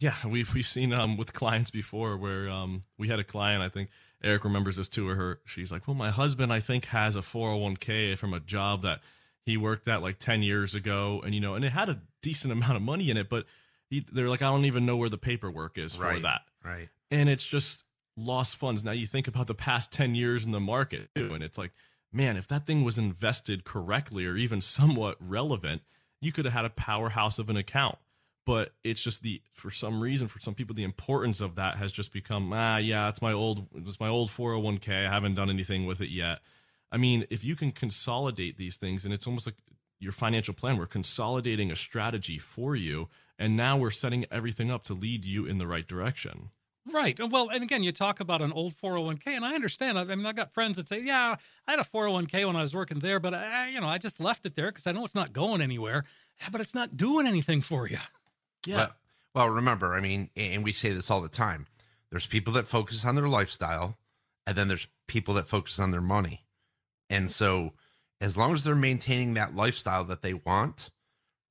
[0.00, 3.68] Yeah, we've we've seen um with clients before where um we had a client I
[3.68, 3.88] think
[4.22, 7.20] Eric remembers this too Or her she's like, well, my husband I think has a
[7.20, 9.00] 401k from a job that
[9.46, 12.52] he worked at like 10 years ago, and you know, and it had a decent
[12.52, 13.46] amount of money in it, but
[13.88, 16.88] he, they're like, I don't even know where the paperwork is for that, Right.
[17.10, 17.84] And it's just
[18.16, 18.84] lost funds.
[18.84, 21.72] Now you think about the past 10 years in the market too, and it's like,
[22.12, 25.82] man, if that thing was invested correctly or even somewhat relevant,
[26.20, 27.98] you could have had a powerhouse of an account.
[28.46, 31.90] But it's just the for some reason for some people the importance of that has
[31.92, 35.86] just become ah yeah it's my old it's my old 401k I haven't done anything
[35.86, 36.40] with it yet.
[36.92, 39.56] I mean if you can consolidate these things and it's almost like
[39.98, 44.82] your financial plan we're consolidating a strategy for you and now we're setting everything up
[44.84, 46.50] to lead you in the right direction.
[46.92, 47.18] Right.
[47.30, 49.98] Well, and again, you talk about an old 401k, and I understand.
[49.98, 52.74] I mean, I've got friends that say, "Yeah, I had a 401k when I was
[52.74, 55.14] working there, but I, you know, I just left it there because I know it's
[55.14, 56.04] not going anywhere,
[56.42, 57.98] ah, but it's not doing anything for you."
[58.66, 58.76] Yeah.
[58.76, 58.94] Well,
[59.34, 61.66] well, remember, I mean, and we say this all the time.
[62.10, 63.98] There's people that focus on their lifestyle,
[64.46, 66.44] and then there's people that focus on their money.
[67.08, 67.72] And so,
[68.20, 70.90] as long as they're maintaining that lifestyle that they want,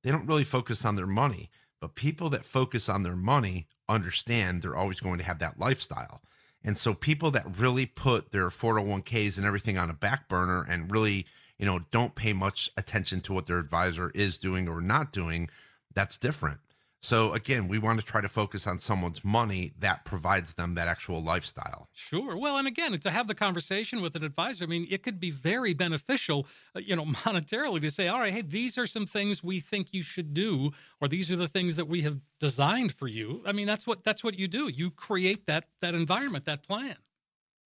[0.02, 1.50] they don't really focus on their money.
[1.80, 6.22] But people that focus on their money understand they're always going to have that lifestyle.
[6.64, 10.90] And so, people that really put their 401ks and everything on a back burner and
[10.90, 11.26] really,
[11.58, 15.50] you know, don't pay much attention to what their advisor is doing or not doing,
[15.94, 16.60] that's different.
[17.04, 20.88] So again, we want to try to focus on someone's money that provides them that
[20.88, 21.90] actual lifestyle.
[21.92, 22.34] Sure.
[22.34, 25.30] Well, and again, to have the conversation with an advisor, I mean, it could be
[25.30, 29.44] very beneficial, uh, you know, monetarily to say, all right, hey, these are some things
[29.44, 33.06] we think you should do, or these are the things that we have designed for
[33.06, 33.42] you.
[33.44, 34.68] I mean, that's what that's what you do.
[34.68, 36.96] You create that that environment, that plan.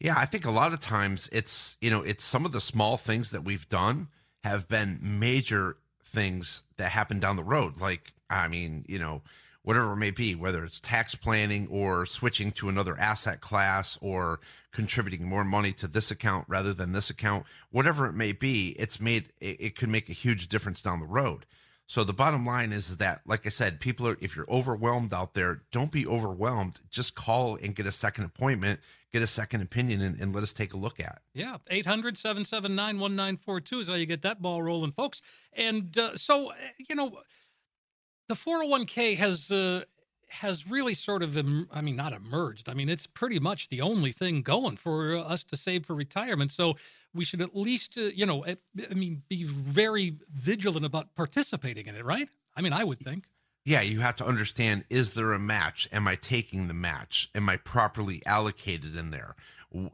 [0.00, 2.96] Yeah, I think a lot of times it's, you know, it's some of the small
[2.96, 4.08] things that we've done
[4.42, 5.76] have been major
[6.09, 7.80] things that happen down the road.
[7.80, 9.22] Like, I mean, you know,
[9.62, 14.40] whatever it may be, whether it's tax planning or switching to another asset class or
[14.72, 19.00] contributing more money to this account rather than this account, whatever it may be, it's
[19.00, 21.44] made it, it could make a huge difference down the road.
[21.86, 25.14] So the bottom line is, is that, like I said, people are if you're overwhelmed
[25.14, 26.80] out there, don't be overwhelmed.
[26.90, 28.80] Just call and get a second appointment,
[29.12, 31.20] get a second opinion, and, and let us take a look at.
[31.34, 35.22] Yeah, 800 779 1942 is how you get that ball rolling, folks.
[35.52, 36.52] And uh, so,
[36.88, 37.20] you know,
[38.28, 39.82] the 401k has uh,
[40.30, 41.36] has really sort of
[41.72, 45.42] i mean not emerged i mean it's pretty much the only thing going for us
[45.42, 46.76] to save for retirement so
[47.14, 51.94] we should at least uh, you know i mean be very vigilant about participating in
[51.94, 53.24] it right i mean i would think
[53.68, 57.48] yeah you have to understand is there a match am i taking the match am
[57.48, 59.36] i properly allocated in there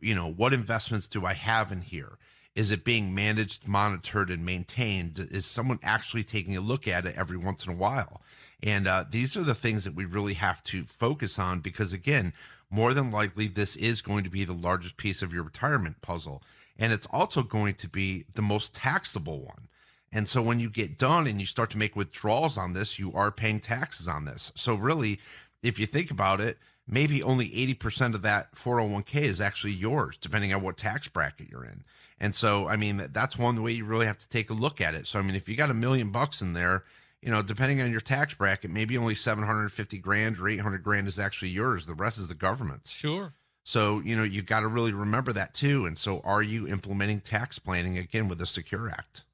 [0.01, 2.19] you know what investments do i have in here
[2.55, 5.19] is it being managed, monitored, and maintained?
[5.19, 8.23] Is someone actually taking a look at it every once in a while?
[8.63, 12.33] And uh, these are the things that we really have to focus on because, again,
[12.71, 16.43] more than likely, this is going to be the largest piece of your retirement puzzle.
[16.79, 19.69] And it's also going to be the most taxable one.
[20.15, 23.13] And so when you get done and you start to make withdrawals on this, you
[23.15, 24.53] are paying taxes on this.
[24.55, 25.19] So, really,
[25.61, 26.57] if you think about it,
[26.87, 31.65] maybe only 80% of that 401k is actually yours, depending on what tax bracket you're
[31.65, 31.83] in.
[32.21, 34.95] And so, I mean, that's one way you really have to take a look at
[34.95, 35.09] it.
[35.09, 36.85] So, I mean, if you got a million bucks in there,
[37.21, 41.19] you know, depending on your tax bracket, maybe only 750 grand or 800 grand is
[41.19, 41.87] actually yours.
[41.87, 42.91] The rest is the government's.
[42.91, 43.33] Sure.
[43.65, 45.87] So, you know, you got to really remember that too.
[45.87, 49.25] And so, are you implementing tax planning again with the Secure Act?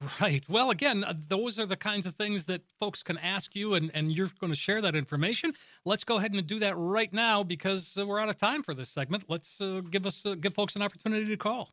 [0.20, 0.44] Right.
[0.48, 3.90] Well, again, uh, those are the kinds of things that folks can ask you, and,
[3.94, 5.52] and you're going to share that information.
[5.84, 8.74] Let's go ahead and do that right now because uh, we're out of time for
[8.74, 9.24] this segment.
[9.28, 11.72] Let's uh, give us uh, give folks an opportunity to call.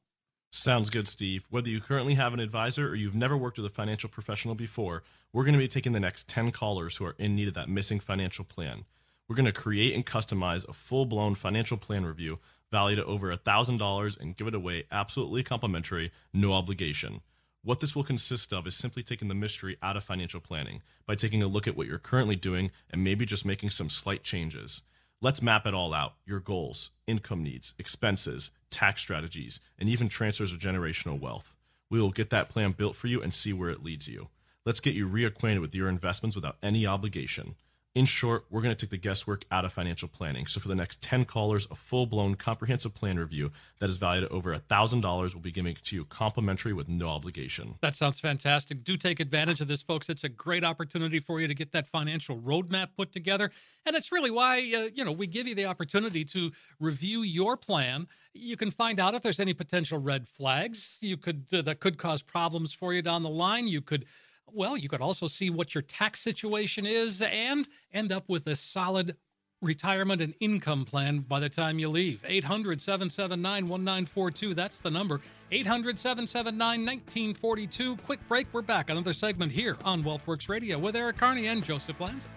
[0.51, 1.47] Sounds good, Steve.
[1.49, 5.03] Whether you currently have an advisor or you've never worked with a financial professional before,
[5.33, 7.69] we're going to be taking the next 10 callers who are in need of that
[7.69, 8.85] missing financial plan.
[9.27, 12.39] We're going to create and customize a full blown financial plan review
[12.71, 17.21] valued at over $1,000 and give it away absolutely complimentary, no obligation.
[17.65, 21.15] What this will consist of is simply taking the mystery out of financial planning by
[21.15, 24.81] taking a look at what you're currently doing and maybe just making some slight changes.
[25.21, 30.51] Let's map it all out your goals, income needs, expenses, tax strategies, and even transfers
[30.51, 31.55] of generational wealth.
[31.89, 34.27] We will get that plan built for you and see where it leads you.
[34.65, 37.55] Let's get you reacquainted with your investments without any obligation.
[37.95, 40.47] In short, we're going to take the guesswork out of financial planning.
[40.47, 44.23] So, for the next 10 callers, a full blown comprehensive plan review that is valued
[44.23, 47.75] at over $1,000 will be given to you complimentary with no obligation.
[47.81, 48.83] That sounds fantastic.
[48.83, 50.09] Do take advantage of this, folks.
[50.09, 53.51] It's a great opportunity for you to get that financial roadmap put together.
[53.85, 57.55] And it's really why, uh, you know, we give you the opportunity to review your
[57.55, 58.07] plan.
[58.33, 61.99] You can find out if there's any potential red flags you could uh, that could
[61.99, 63.67] cause problems for you down the line.
[63.67, 64.05] You could
[64.53, 68.55] well, you could also see what your tax situation is and end up with a
[68.55, 69.15] solid
[69.61, 72.23] retirement and income plan by the time you leave.
[72.27, 74.53] 800 779 1942.
[74.53, 75.21] That's the number.
[75.51, 77.97] 800 779 1942.
[77.97, 78.47] Quick break.
[78.51, 78.89] We're back.
[78.89, 82.27] Another segment here on Wealthworx Radio with Eric Kearney and Joseph Lanza.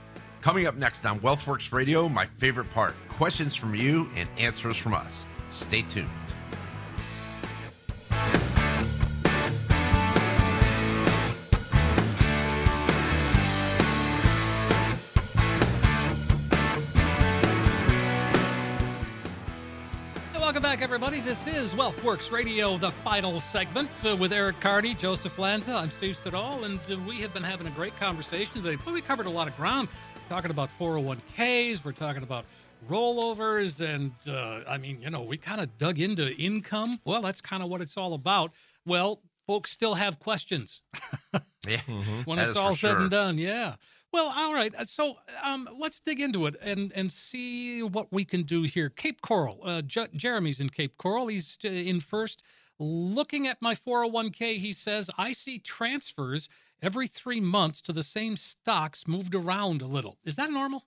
[0.40, 4.94] Coming up next on Wealthworx Radio, my favorite part questions from you and answers from
[4.94, 5.26] us.
[5.50, 6.08] Stay tuned.
[20.96, 21.20] Everybody.
[21.20, 25.74] This is Wealthworx Radio, the final segment uh, with Eric Kearney, Joseph Lanza.
[25.74, 28.78] I'm Steve Siddall, and uh, we have been having a great conversation today.
[28.82, 29.88] But we covered a lot of ground,
[30.30, 32.46] talking about 401ks, we're talking about
[32.88, 36.98] rollovers, and uh, I mean, you know, we kind of dug into income.
[37.04, 38.52] Well, that's kind of what it's all about.
[38.86, 40.80] Well, folks still have questions.
[41.68, 41.76] yeah,
[42.24, 43.00] when it's all said sure.
[43.02, 43.74] and done, yeah.
[44.12, 44.74] Well, all right.
[44.74, 48.88] Uh, so um, let's dig into it and and see what we can do here.
[48.88, 49.60] Cape Coral.
[49.64, 51.26] Uh, J- Jeremy's in Cape Coral.
[51.28, 52.42] He's uh, in first.
[52.78, 56.50] Looking at my 401k, he says I see transfers
[56.82, 60.18] every three months to the same stocks moved around a little.
[60.24, 60.84] Is that normal?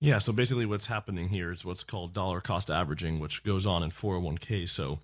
[0.00, 0.18] Yeah.
[0.18, 3.90] So basically, what's happening here is what's called dollar cost averaging, which goes on in
[3.90, 4.68] 401k.
[4.68, 5.00] So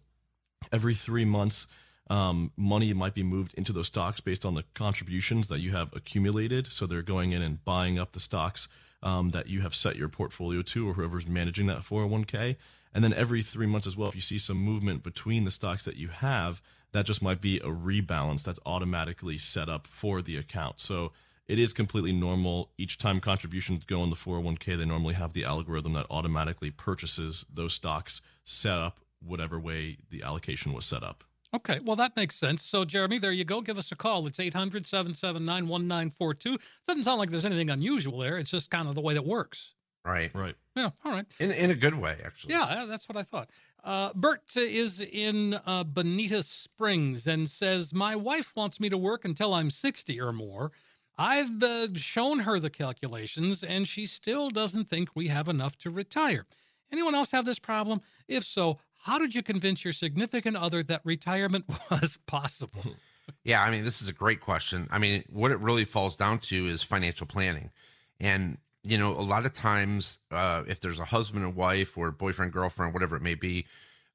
[0.72, 1.66] every three months
[2.10, 5.94] um, money might be moved into those stocks based on the contributions that you have
[5.94, 6.66] accumulated.
[6.66, 8.68] So they're going in and buying up the stocks
[9.02, 12.56] um, that you have set your portfolio to, or whoever's managing that 401k.
[12.94, 15.84] And then every three months as well, if you see some movement between the stocks
[15.84, 20.36] that you have, that just might be a rebalance that's automatically set up for the
[20.36, 20.80] account.
[20.80, 21.10] So
[21.48, 22.70] it is completely normal.
[22.78, 27.44] Each time contributions go in the 401k, they normally have the algorithm that automatically purchases
[27.52, 31.24] those stocks set up whatever way the allocation was set up.
[31.54, 32.64] Okay, well, that makes sense.
[32.64, 33.60] So, Jeremy, there you go.
[33.60, 34.26] Give us a call.
[34.26, 36.58] It's 800 779 1942.
[36.86, 38.38] Doesn't sound like there's anything unusual there.
[38.38, 39.72] It's just kind of the way that works.
[40.04, 40.34] Right.
[40.34, 40.56] Right.
[40.74, 41.26] Yeah, all right.
[41.38, 42.54] In, in a good way, actually.
[42.54, 43.50] Yeah, that's what I thought.
[43.84, 49.24] Uh, Bert is in uh, Bonita Springs and says, My wife wants me to work
[49.24, 50.72] until I'm 60 or more.
[51.16, 55.90] I've uh, shown her the calculations, and she still doesn't think we have enough to
[55.90, 56.46] retire.
[56.90, 58.00] Anyone else have this problem?
[58.26, 62.96] If so, how did you convince your significant other that retirement was possible?
[63.44, 64.88] Yeah, I mean, this is a great question.
[64.90, 67.70] I mean, what it really falls down to is financial planning.
[68.18, 72.10] And, you know, a lot of times, uh, if there's a husband and wife or
[72.12, 73.66] boyfriend, girlfriend, whatever it may be,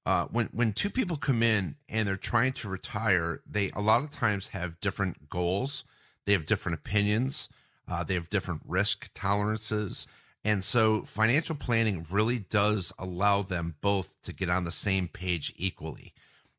[0.07, 4.01] uh, when when two people come in and they're trying to retire, they a lot
[4.01, 5.83] of times have different goals,
[6.25, 7.47] they have different opinions,
[7.87, 10.07] uh, they have different risk tolerances,
[10.43, 15.53] and so financial planning really does allow them both to get on the same page
[15.57, 16.13] equally.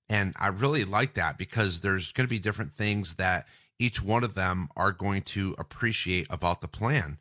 [0.08, 3.46] And I really like that because there's going to be different things that
[3.78, 7.18] each one of them are going to appreciate about the plan.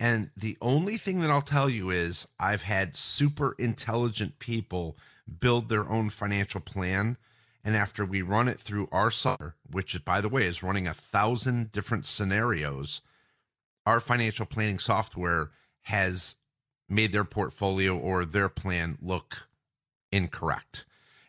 [0.00, 4.96] And the only thing that I'll tell you is I've had super intelligent people
[5.38, 7.16] build their own financial plan.
[7.64, 10.94] And after we run it through our software, which by the way is running a
[10.94, 13.02] thousand different scenarios,
[13.86, 15.50] our financial planning software
[15.82, 16.36] has
[16.88, 19.48] made their portfolio or their plan look
[20.10, 20.84] incorrect.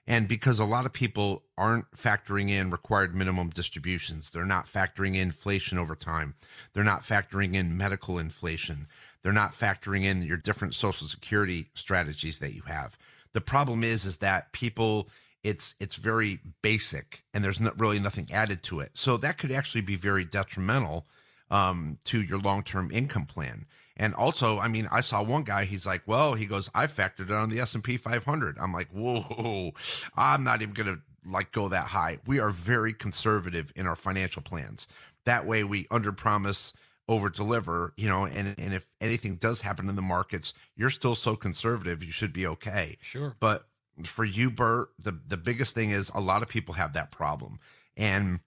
[0.06, 5.16] And because a lot of people aren't factoring in required minimum distributions, they're not factoring
[5.16, 6.36] in inflation over time,
[6.74, 8.88] they're not factoring in medical inflation,
[9.22, 12.97] they're not factoring in your different social security strategies that you have.
[13.32, 15.08] The problem is, is that people
[15.43, 18.91] it's it's very basic and there's not really nothing added to it.
[18.93, 21.06] So that could actually be very detrimental
[21.51, 23.66] um, to your long term income plan.
[23.96, 25.66] And also, I mean, I saw one guy.
[25.66, 28.74] He's like, "Well, he goes, I factored it on the S and P 500." I'm
[28.74, 29.74] like, "Whoa,
[30.16, 34.41] I'm not even gonna like go that high." We are very conservative in our financial
[34.41, 34.88] plans.
[35.26, 36.74] That way, we under promise,
[37.08, 37.94] over deliver.
[37.96, 42.04] You know, and and if anything does happen in the markets, you're still so conservative,
[42.04, 42.98] you should be okay.
[43.02, 43.36] Sure.
[43.39, 43.68] But
[44.06, 47.60] for you, Bert, the the biggest thing is a lot of people have that problem,
[47.96, 48.39] and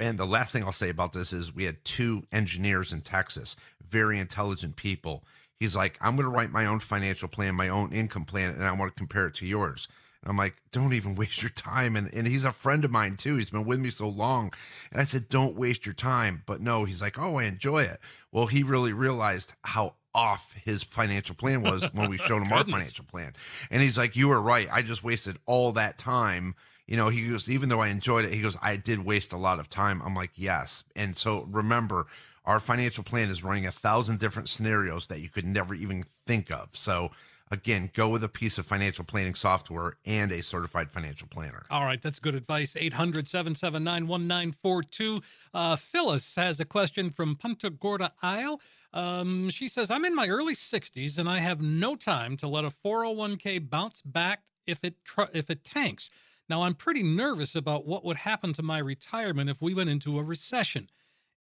[0.00, 3.56] and the last thing I'll say about this is we had two engineers in Texas,
[3.86, 5.24] very intelligent people.
[5.58, 8.64] He's like, I'm going to write my own financial plan, my own income plan, and
[8.64, 9.88] I want to compare it to yours.
[10.22, 11.96] And I'm like, don't even waste your time.
[11.96, 13.36] And, and he's a friend of mine too.
[13.36, 14.52] He's been with me so long.
[14.92, 16.42] And I said, don't waste your time.
[16.46, 17.98] But no, he's like, oh, I enjoy it.
[18.32, 22.64] Well, he really realized how off his financial plan was when we showed him our
[22.64, 23.32] financial plan.
[23.70, 24.68] And he's like, you were right.
[24.72, 26.54] I just wasted all that time
[26.88, 29.36] you know, he goes, even though I enjoyed it, he goes, I did waste a
[29.36, 30.00] lot of time.
[30.02, 30.84] I'm like, yes.
[30.96, 32.06] And so remember,
[32.46, 36.50] our financial plan is running a thousand different scenarios that you could never even think
[36.50, 36.70] of.
[36.72, 37.10] So
[37.50, 41.66] again, go with a piece of financial planning software and a certified financial planner.
[41.70, 42.74] All right, that's good advice.
[42.74, 45.20] 800 779 1942.
[45.52, 48.62] Uh, Phyllis has a question from Punta Gorda Isle.
[48.94, 52.64] Um, she says, I'm in my early 60s and I have no time to let
[52.64, 56.08] a 401k bounce back if it tr- if it tanks.
[56.48, 60.18] Now, I'm pretty nervous about what would happen to my retirement if we went into
[60.18, 60.88] a recession.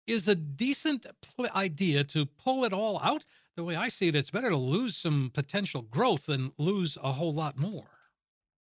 [0.07, 3.25] Is a decent pl- idea to pull it all out?
[3.57, 7.13] The way I see it, it's better to lose some potential growth than lose a
[7.13, 7.87] whole lot more.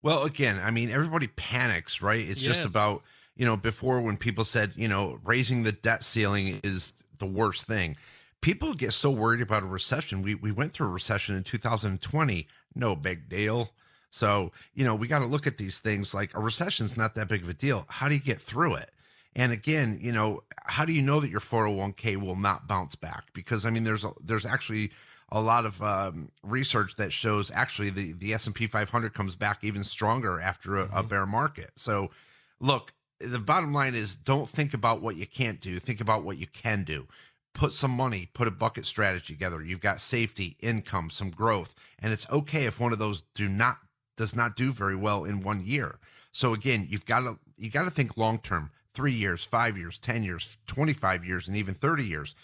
[0.03, 2.21] Well, again, I mean, everybody panics, right?
[2.21, 2.57] It's yes.
[2.57, 3.03] just about,
[3.37, 7.67] you know, before when people said, you know, raising the debt ceiling is the worst
[7.67, 7.97] thing.
[8.41, 10.21] People get so worried about a recession.
[10.21, 12.47] We, we went through a recession in 2020.
[12.75, 13.71] No big deal.
[14.15, 17.27] So, you know, we got to look at these things like a recession's not that
[17.27, 17.85] big of a deal.
[17.89, 18.93] How do you get through it?
[19.35, 23.25] And again, you know, how do you know that your 401k will not bounce back?
[23.33, 24.93] Because I mean, there's a, there's actually
[25.33, 29.83] a lot of um, research that shows actually the the S&P 500 comes back even
[29.83, 30.97] stronger after a, mm-hmm.
[30.97, 31.73] a bear market.
[31.75, 32.13] So,
[32.61, 35.81] look, the bottom line is don't think about what you can't do.
[35.81, 37.09] Think about what you can do
[37.55, 39.63] put some money, put a bucket strategy together.
[39.63, 43.79] You've got safety, income, some growth, and it's okay if one of those do not
[44.17, 45.99] does not do very well in one year.
[46.33, 49.99] So again, you've got to you got to think long term, 3 years, 5 years,
[49.99, 52.35] 10 years, 25 years and even 30 years.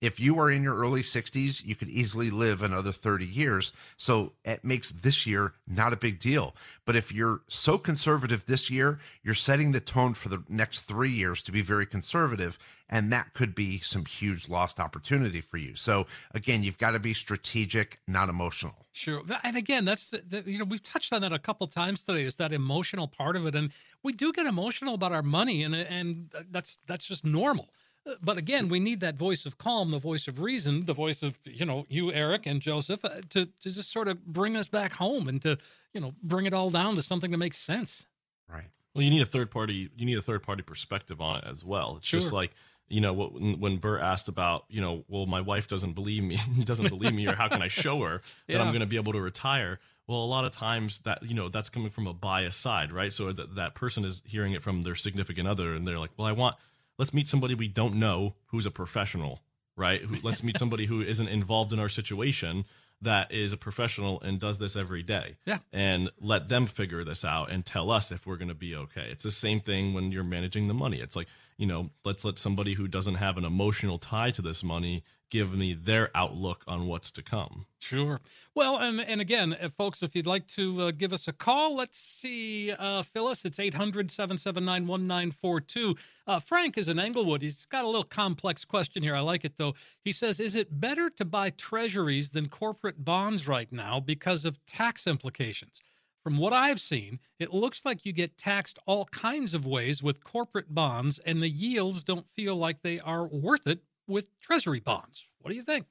[0.00, 3.72] If you are in your early 60s, you could easily live another 30 years.
[3.98, 6.54] So it makes this year not a big deal.
[6.86, 11.10] But if you're so conservative this year, you're setting the tone for the next 3
[11.10, 12.58] years to be very conservative
[12.90, 15.76] and that could be some huge lost opportunity for you.
[15.76, 18.74] So again, you've got to be strategic, not emotional.
[18.92, 22.24] Sure, and again, that's the, you know we've touched on that a couple times today.
[22.24, 23.70] Is that emotional part of it, and
[24.02, 27.70] we do get emotional about our money, and and that's that's just normal.
[28.04, 31.22] Uh, but again, we need that voice of calm, the voice of reason, the voice
[31.22, 34.66] of you know you, Eric, and Joseph, uh, to to just sort of bring us
[34.66, 35.56] back home and to
[35.94, 38.06] you know bring it all down to something that makes sense.
[38.52, 38.70] Right.
[38.92, 39.88] Well, you need a third party.
[39.96, 41.96] You need a third party perspective on it as well.
[41.98, 42.18] It's sure.
[42.18, 42.50] just like
[42.90, 46.38] you know what when Bert asked about you know well my wife doesn't believe me
[46.64, 48.60] doesn't believe me or how can I show her that.
[48.60, 49.78] I'm going to be able to retire.
[50.06, 53.12] Well, a lot of times that you know that's coming from a bias side, right?
[53.12, 56.26] So that that person is hearing it from their significant other, and they're like, well,
[56.26, 56.56] I want
[56.98, 59.40] let's meet somebody we don't know who's a professional,
[59.76, 60.02] right?
[60.22, 62.64] let's meet somebody who isn't involved in our situation
[63.02, 65.36] that is a professional and does this every day.
[65.46, 65.58] Yeah.
[65.72, 69.08] And let them figure this out and tell us if we're going to be okay.
[69.10, 71.00] It's the same thing when you're managing the money.
[71.00, 71.28] It's like,
[71.60, 75.54] you know, let's let somebody who doesn't have an emotional tie to this money give
[75.54, 77.66] me their outlook on what's to come.
[77.78, 78.18] Sure.
[78.54, 81.98] Well, and and again, folks, if you'd like to uh, give us a call, let's
[81.98, 85.96] see, uh, Phyllis, it's 800 779 1942.
[86.26, 87.42] Uh, Frank is in Englewood.
[87.42, 89.14] He's got a little complex question here.
[89.14, 89.74] I like it, though.
[90.02, 94.64] He says, Is it better to buy treasuries than corporate bonds right now because of
[94.64, 95.82] tax implications?
[96.22, 100.22] From what I've seen, it looks like you get taxed all kinds of ways with
[100.22, 105.26] corporate bonds, and the yields don't feel like they are worth it with treasury bonds.
[105.40, 105.86] What do you think?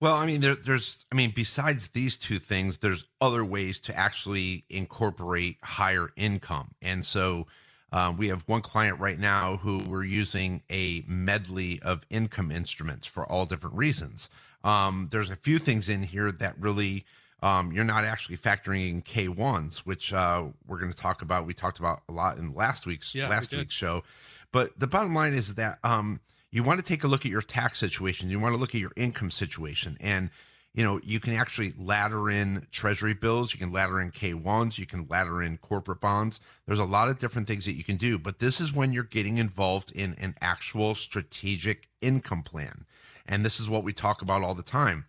[0.00, 3.96] Well, I mean, there, there's, I mean, besides these two things, there's other ways to
[3.96, 6.70] actually incorporate higher income.
[6.80, 7.46] And so
[7.92, 13.06] uh, we have one client right now who we're using a medley of income instruments
[13.06, 14.28] for all different reasons.
[14.64, 17.04] Um, there's a few things in here that really
[17.42, 21.44] um, you're not actually factoring in K1s, which uh, we're going to talk about.
[21.44, 24.04] We talked about a lot in last week's yeah, last we week's show.
[24.52, 26.20] But the bottom line is that um,
[26.52, 28.30] you want to take a look at your tax situation.
[28.30, 29.96] You want to look at your income situation.
[30.00, 30.30] And,
[30.72, 33.52] you know, you can actually ladder in treasury bills.
[33.52, 34.78] You can ladder in K1s.
[34.78, 36.38] You can ladder in corporate bonds.
[36.66, 38.18] There's a lot of different things that you can do.
[38.18, 42.84] But this is when you're getting involved in an actual strategic income plan.
[43.26, 45.06] And this is what we talk about all the time.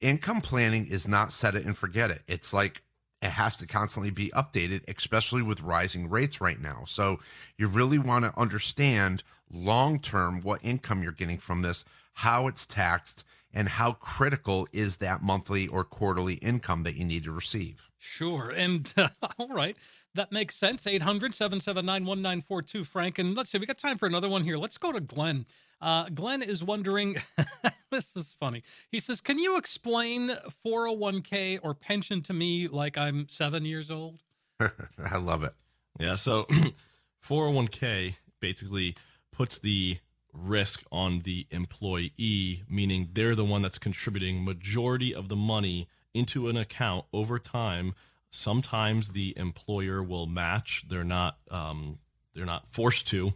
[0.00, 2.22] Income planning is not set it and forget it.
[2.26, 2.82] It's like
[3.22, 6.82] it has to constantly be updated, especially with rising rates right now.
[6.86, 7.20] So
[7.56, 12.66] you really want to understand long term what income you're getting from this, how it's
[12.66, 13.24] taxed,
[13.54, 17.90] and how critical is that monthly or quarterly income that you need to receive.
[17.98, 18.50] Sure.
[18.50, 19.76] And uh, all right.
[20.14, 20.86] That makes sense.
[20.86, 23.18] 800 779 1942, Frank.
[23.18, 24.58] And let's see, we got time for another one here.
[24.58, 25.46] Let's go to Glenn.
[25.80, 27.16] Uh, Glenn is wondering
[27.90, 28.62] this is funny.
[28.90, 34.20] He says, Can you explain 401k or pension to me like I'm seven years old?
[34.60, 35.52] I love it.
[35.98, 36.14] Yeah.
[36.14, 36.46] So
[37.26, 38.96] 401k basically
[39.32, 39.98] puts the
[40.32, 46.48] risk on the employee, meaning they're the one that's contributing majority of the money into
[46.48, 47.94] an account over time.
[48.30, 50.84] Sometimes the employer will match.
[50.88, 51.98] They're not um,
[52.34, 53.34] they're not forced to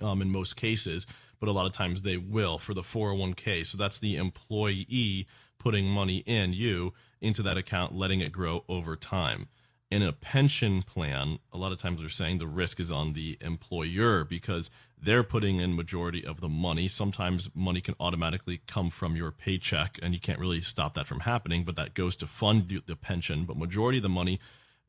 [0.00, 1.06] um, in most cases,
[1.40, 3.66] but a lot of times they will for the 401k.
[3.66, 5.26] So that's the employee
[5.58, 9.48] putting money in you into that account, letting it grow over time
[9.90, 13.36] in a pension plan, a lot of times they're saying the risk is on the
[13.40, 16.86] employer because they're putting in majority of the money.
[16.86, 21.20] Sometimes money can automatically come from your paycheck and you can't really stop that from
[21.20, 24.38] happening, but that goes to fund the pension, but majority of the money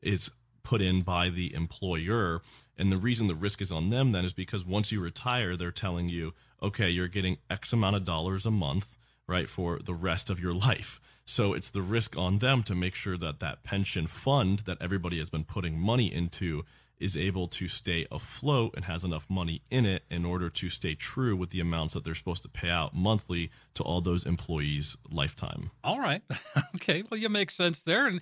[0.00, 0.30] is
[0.62, 2.40] put in by the employer.
[2.78, 5.70] And the reason the risk is on them then is because once you retire, they're
[5.70, 8.96] telling you, okay, you're getting X amount of dollars a month,
[9.26, 11.00] right, for the rest of your life.
[11.24, 15.18] So it's the risk on them to make sure that that pension fund that everybody
[15.18, 16.64] has been putting money into
[17.02, 20.94] is able to stay afloat and has enough money in it in order to stay
[20.94, 24.96] true with the amounts that they're supposed to pay out monthly to all those employees
[25.10, 25.72] lifetime.
[25.82, 26.22] All right.
[26.76, 27.02] okay.
[27.10, 28.06] Well, you make sense there.
[28.06, 28.20] And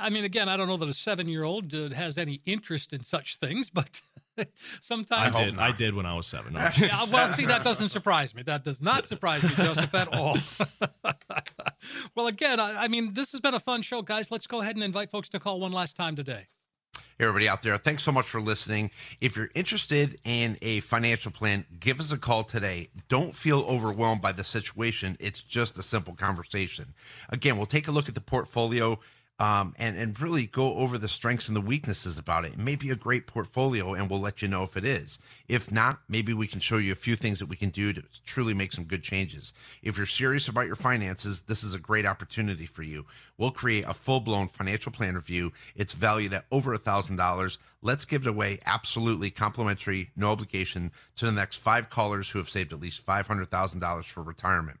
[0.00, 2.92] I mean, again, I don't know that a seven year old uh, has any interest
[2.92, 4.00] in such things, but
[4.80, 5.58] sometimes I did.
[5.58, 6.52] I did when I was seven.
[6.52, 6.68] No.
[6.78, 8.42] yeah, well, see, that doesn't surprise me.
[8.42, 10.36] That does not surprise me, Joseph, at all.
[12.14, 14.30] well, again, I, I mean, this has been a fun show, guys.
[14.30, 16.46] Let's go ahead and invite folks to call one last time today
[17.20, 18.90] everybody out there, thanks so much for listening.
[19.20, 22.88] If you're interested in a financial plan, give us a call today.
[23.08, 25.16] Don't feel overwhelmed by the situation.
[25.20, 26.86] It's just a simple conversation.
[27.28, 28.98] Again, we'll take a look at the portfolio
[29.40, 32.52] um, and and really go over the strengths and the weaknesses about it.
[32.52, 35.18] It may be a great portfolio, and we'll let you know if it is.
[35.48, 38.02] If not, maybe we can show you a few things that we can do to
[38.26, 39.54] truly make some good changes.
[39.82, 43.06] If you're serious about your finances, this is a great opportunity for you.
[43.38, 45.52] We'll create a full blown financial plan review.
[45.74, 47.58] It's valued at over a thousand dollars.
[47.80, 52.50] Let's give it away absolutely complimentary, no obligation to the next five callers who have
[52.50, 54.80] saved at least five hundred thousand dollars for retirement.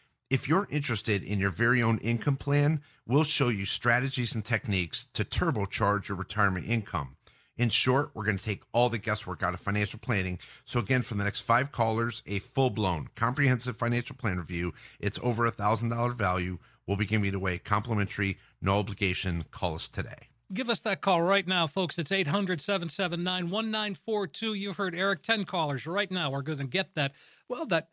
[0.31, 5.07] If you're interested in your very own income plan, we'll show you strategies and techniques
[5.07, 7.17] to turbocharge your retirement income.
[7.57, 10.39] In short, we're going to take all the guesswork out of financial planning.
[10.63, 14.73] So again, for the next five callers, a full-blown comprehensive financial plan review.
[15.01, 16.59] It's over a thousand dollar value.
[16.87, 19.43] We'll be giving it away complimentary, no obligation.
[19.51, 20.29] Call us today.
[20.53, 21.97] Give us that call right now, folks.
[21.97, 24.53] It's 800 779 1942.
[24.53, 26.29] You've heard Eric, 10 callers right now.
[26.29, 27.13] We're going to get that,
[27.51, 27.89] well, that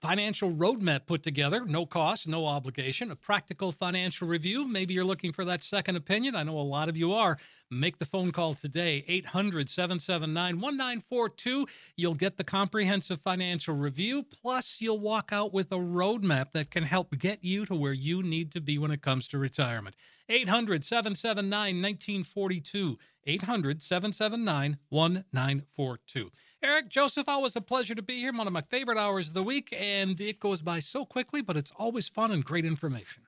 [0.00, 1.66] financial roadmap put together.
[1.66, 4.66] No cost, no obligation, a practical financial review.
[4.66, 6.34] Maybe you're looking for that second opinion.
[6.34, 7.36] I know a lot of you are.
[7.70, 11.66] Make the phone call today, 800 779 1942.
[11.94, 16.84] You'll get the comprehensive financial review, plus, you'll walk out with a roadmap that can
[16.84, 19.94] help get you to where you need to be when it comes to retirement.
[20.30, 22.98] 800 779 1942.
[23.26, 26.30] 800 779 1942.
[26.64, 28.32] Eric, Joseph, always a pleasure to be here.
[28.32, 31.56] One of my favorite hours of the week, and it goes by so quickly, but
[31.56, 33.24] it's always fun and great information.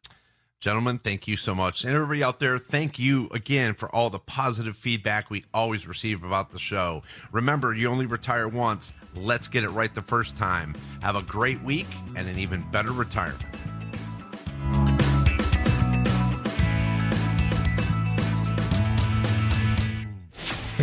[0.61, 1.85] Gentlemen, thank you so much.
[1.85, 6.23] And everybody out there, thank you again for all the positive feedback we always receive
[6.23, 7.03] about the show.
[7.33, 8.93] Remember, you only retire once.
[9.17, 10.75] Let's get it right the first time.
[11.03, 13.43] Have a great week and an even better retirement.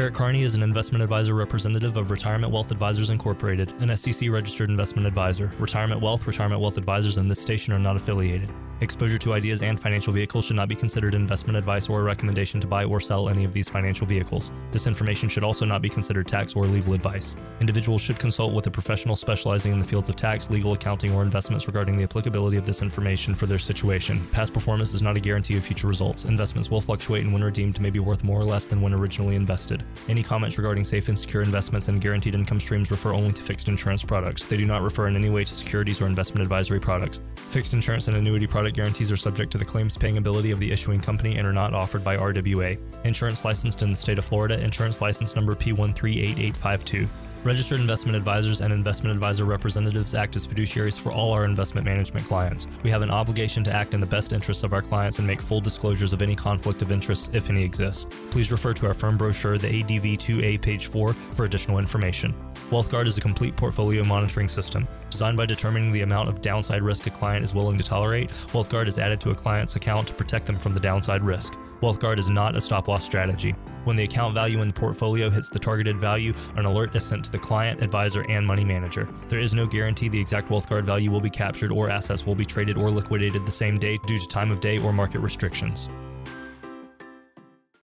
[0.01, 4.71] Eric Kearney is an investment advisor representative of Retirement Wealth Advisors Incorporated, an SEC registered
[4.71, 5.51] investment advisor.
[5.59, 8.49] Retirement Wealth, Retirement Wealth Advisors, and this station are not affiliated.
[8.81, 12.59] Exposure to ideas and financial vehicles should not be considered investment advice or a recommendation
[12.59, 14.51] to buy or sell any of these financial vehicles.
[14.71, 17.35] This information should also not be considered tax or legal advice.
[17.59, 21.21] Individuals should consult with a professional specializing in the fields of tax, legal, accounting, or
[21.21, 24.19] investments regarding the applicability of this information for their situation.
[24.31, 26.25] Past performance is not a guarantee of future results.
[26.25, 29.35] Investments will fluctuate and when redeemed may be worth more or less than when originally
[29.35, 29.83] invested.
[30.07, 33.67] Any comments regarding safe and secure investments and guaranteed income streams refer only to fixed
[33.67, 34.43] insurance products.
[34.43, 37.21] They do not refer in any way to securities or investment advisory products.
[37.35, 40.71] Fixed insurance and annuity product guarantees are subject to the claims paying ability of the
[40.71, 42.79] issuing company and are not offered by RWA.
[43.05, 47.07] Insurance licensed in the state of Florida, insurance license number P138852.
[47.43, 52.27] Registered investment advisors and investment advisor representatives act as fiduciaries for all our investment management
[52.27, 52.67] clients.
[52.83, 55.41] We have an obligation to act in the best interests of our clients and make
[55.41, 58.11] full disclosures of any conflict of interest, if any exist.
[58.29, 62.35] Please refer to our firm brochure, the ADV 2A, page 4, for additional information.
[62.71, 64.87] WealthGuard is a complete portfolio monitoring system.
[65.09, 68.87] Designed by determining the amount of downside risk a client is willing to tolerate, WealthGuard
[68.87, 71.55] is added to a client's account to protect them from the downside risk.
[71.81, 73.53] WealthGuard is not a stop loss strategy.
[73.83, 77.25] When the account value in the portfolio hits the targeted value, an alert is sent
[77.25, 79.09] to the client, advisor, and money manager.
[79.27, 82.45] There is no guarantee the exact WealthGuard value will be captured or assets will be
[82.45, 85.89] traded or liquidated the same day due to time of day or market restrictions.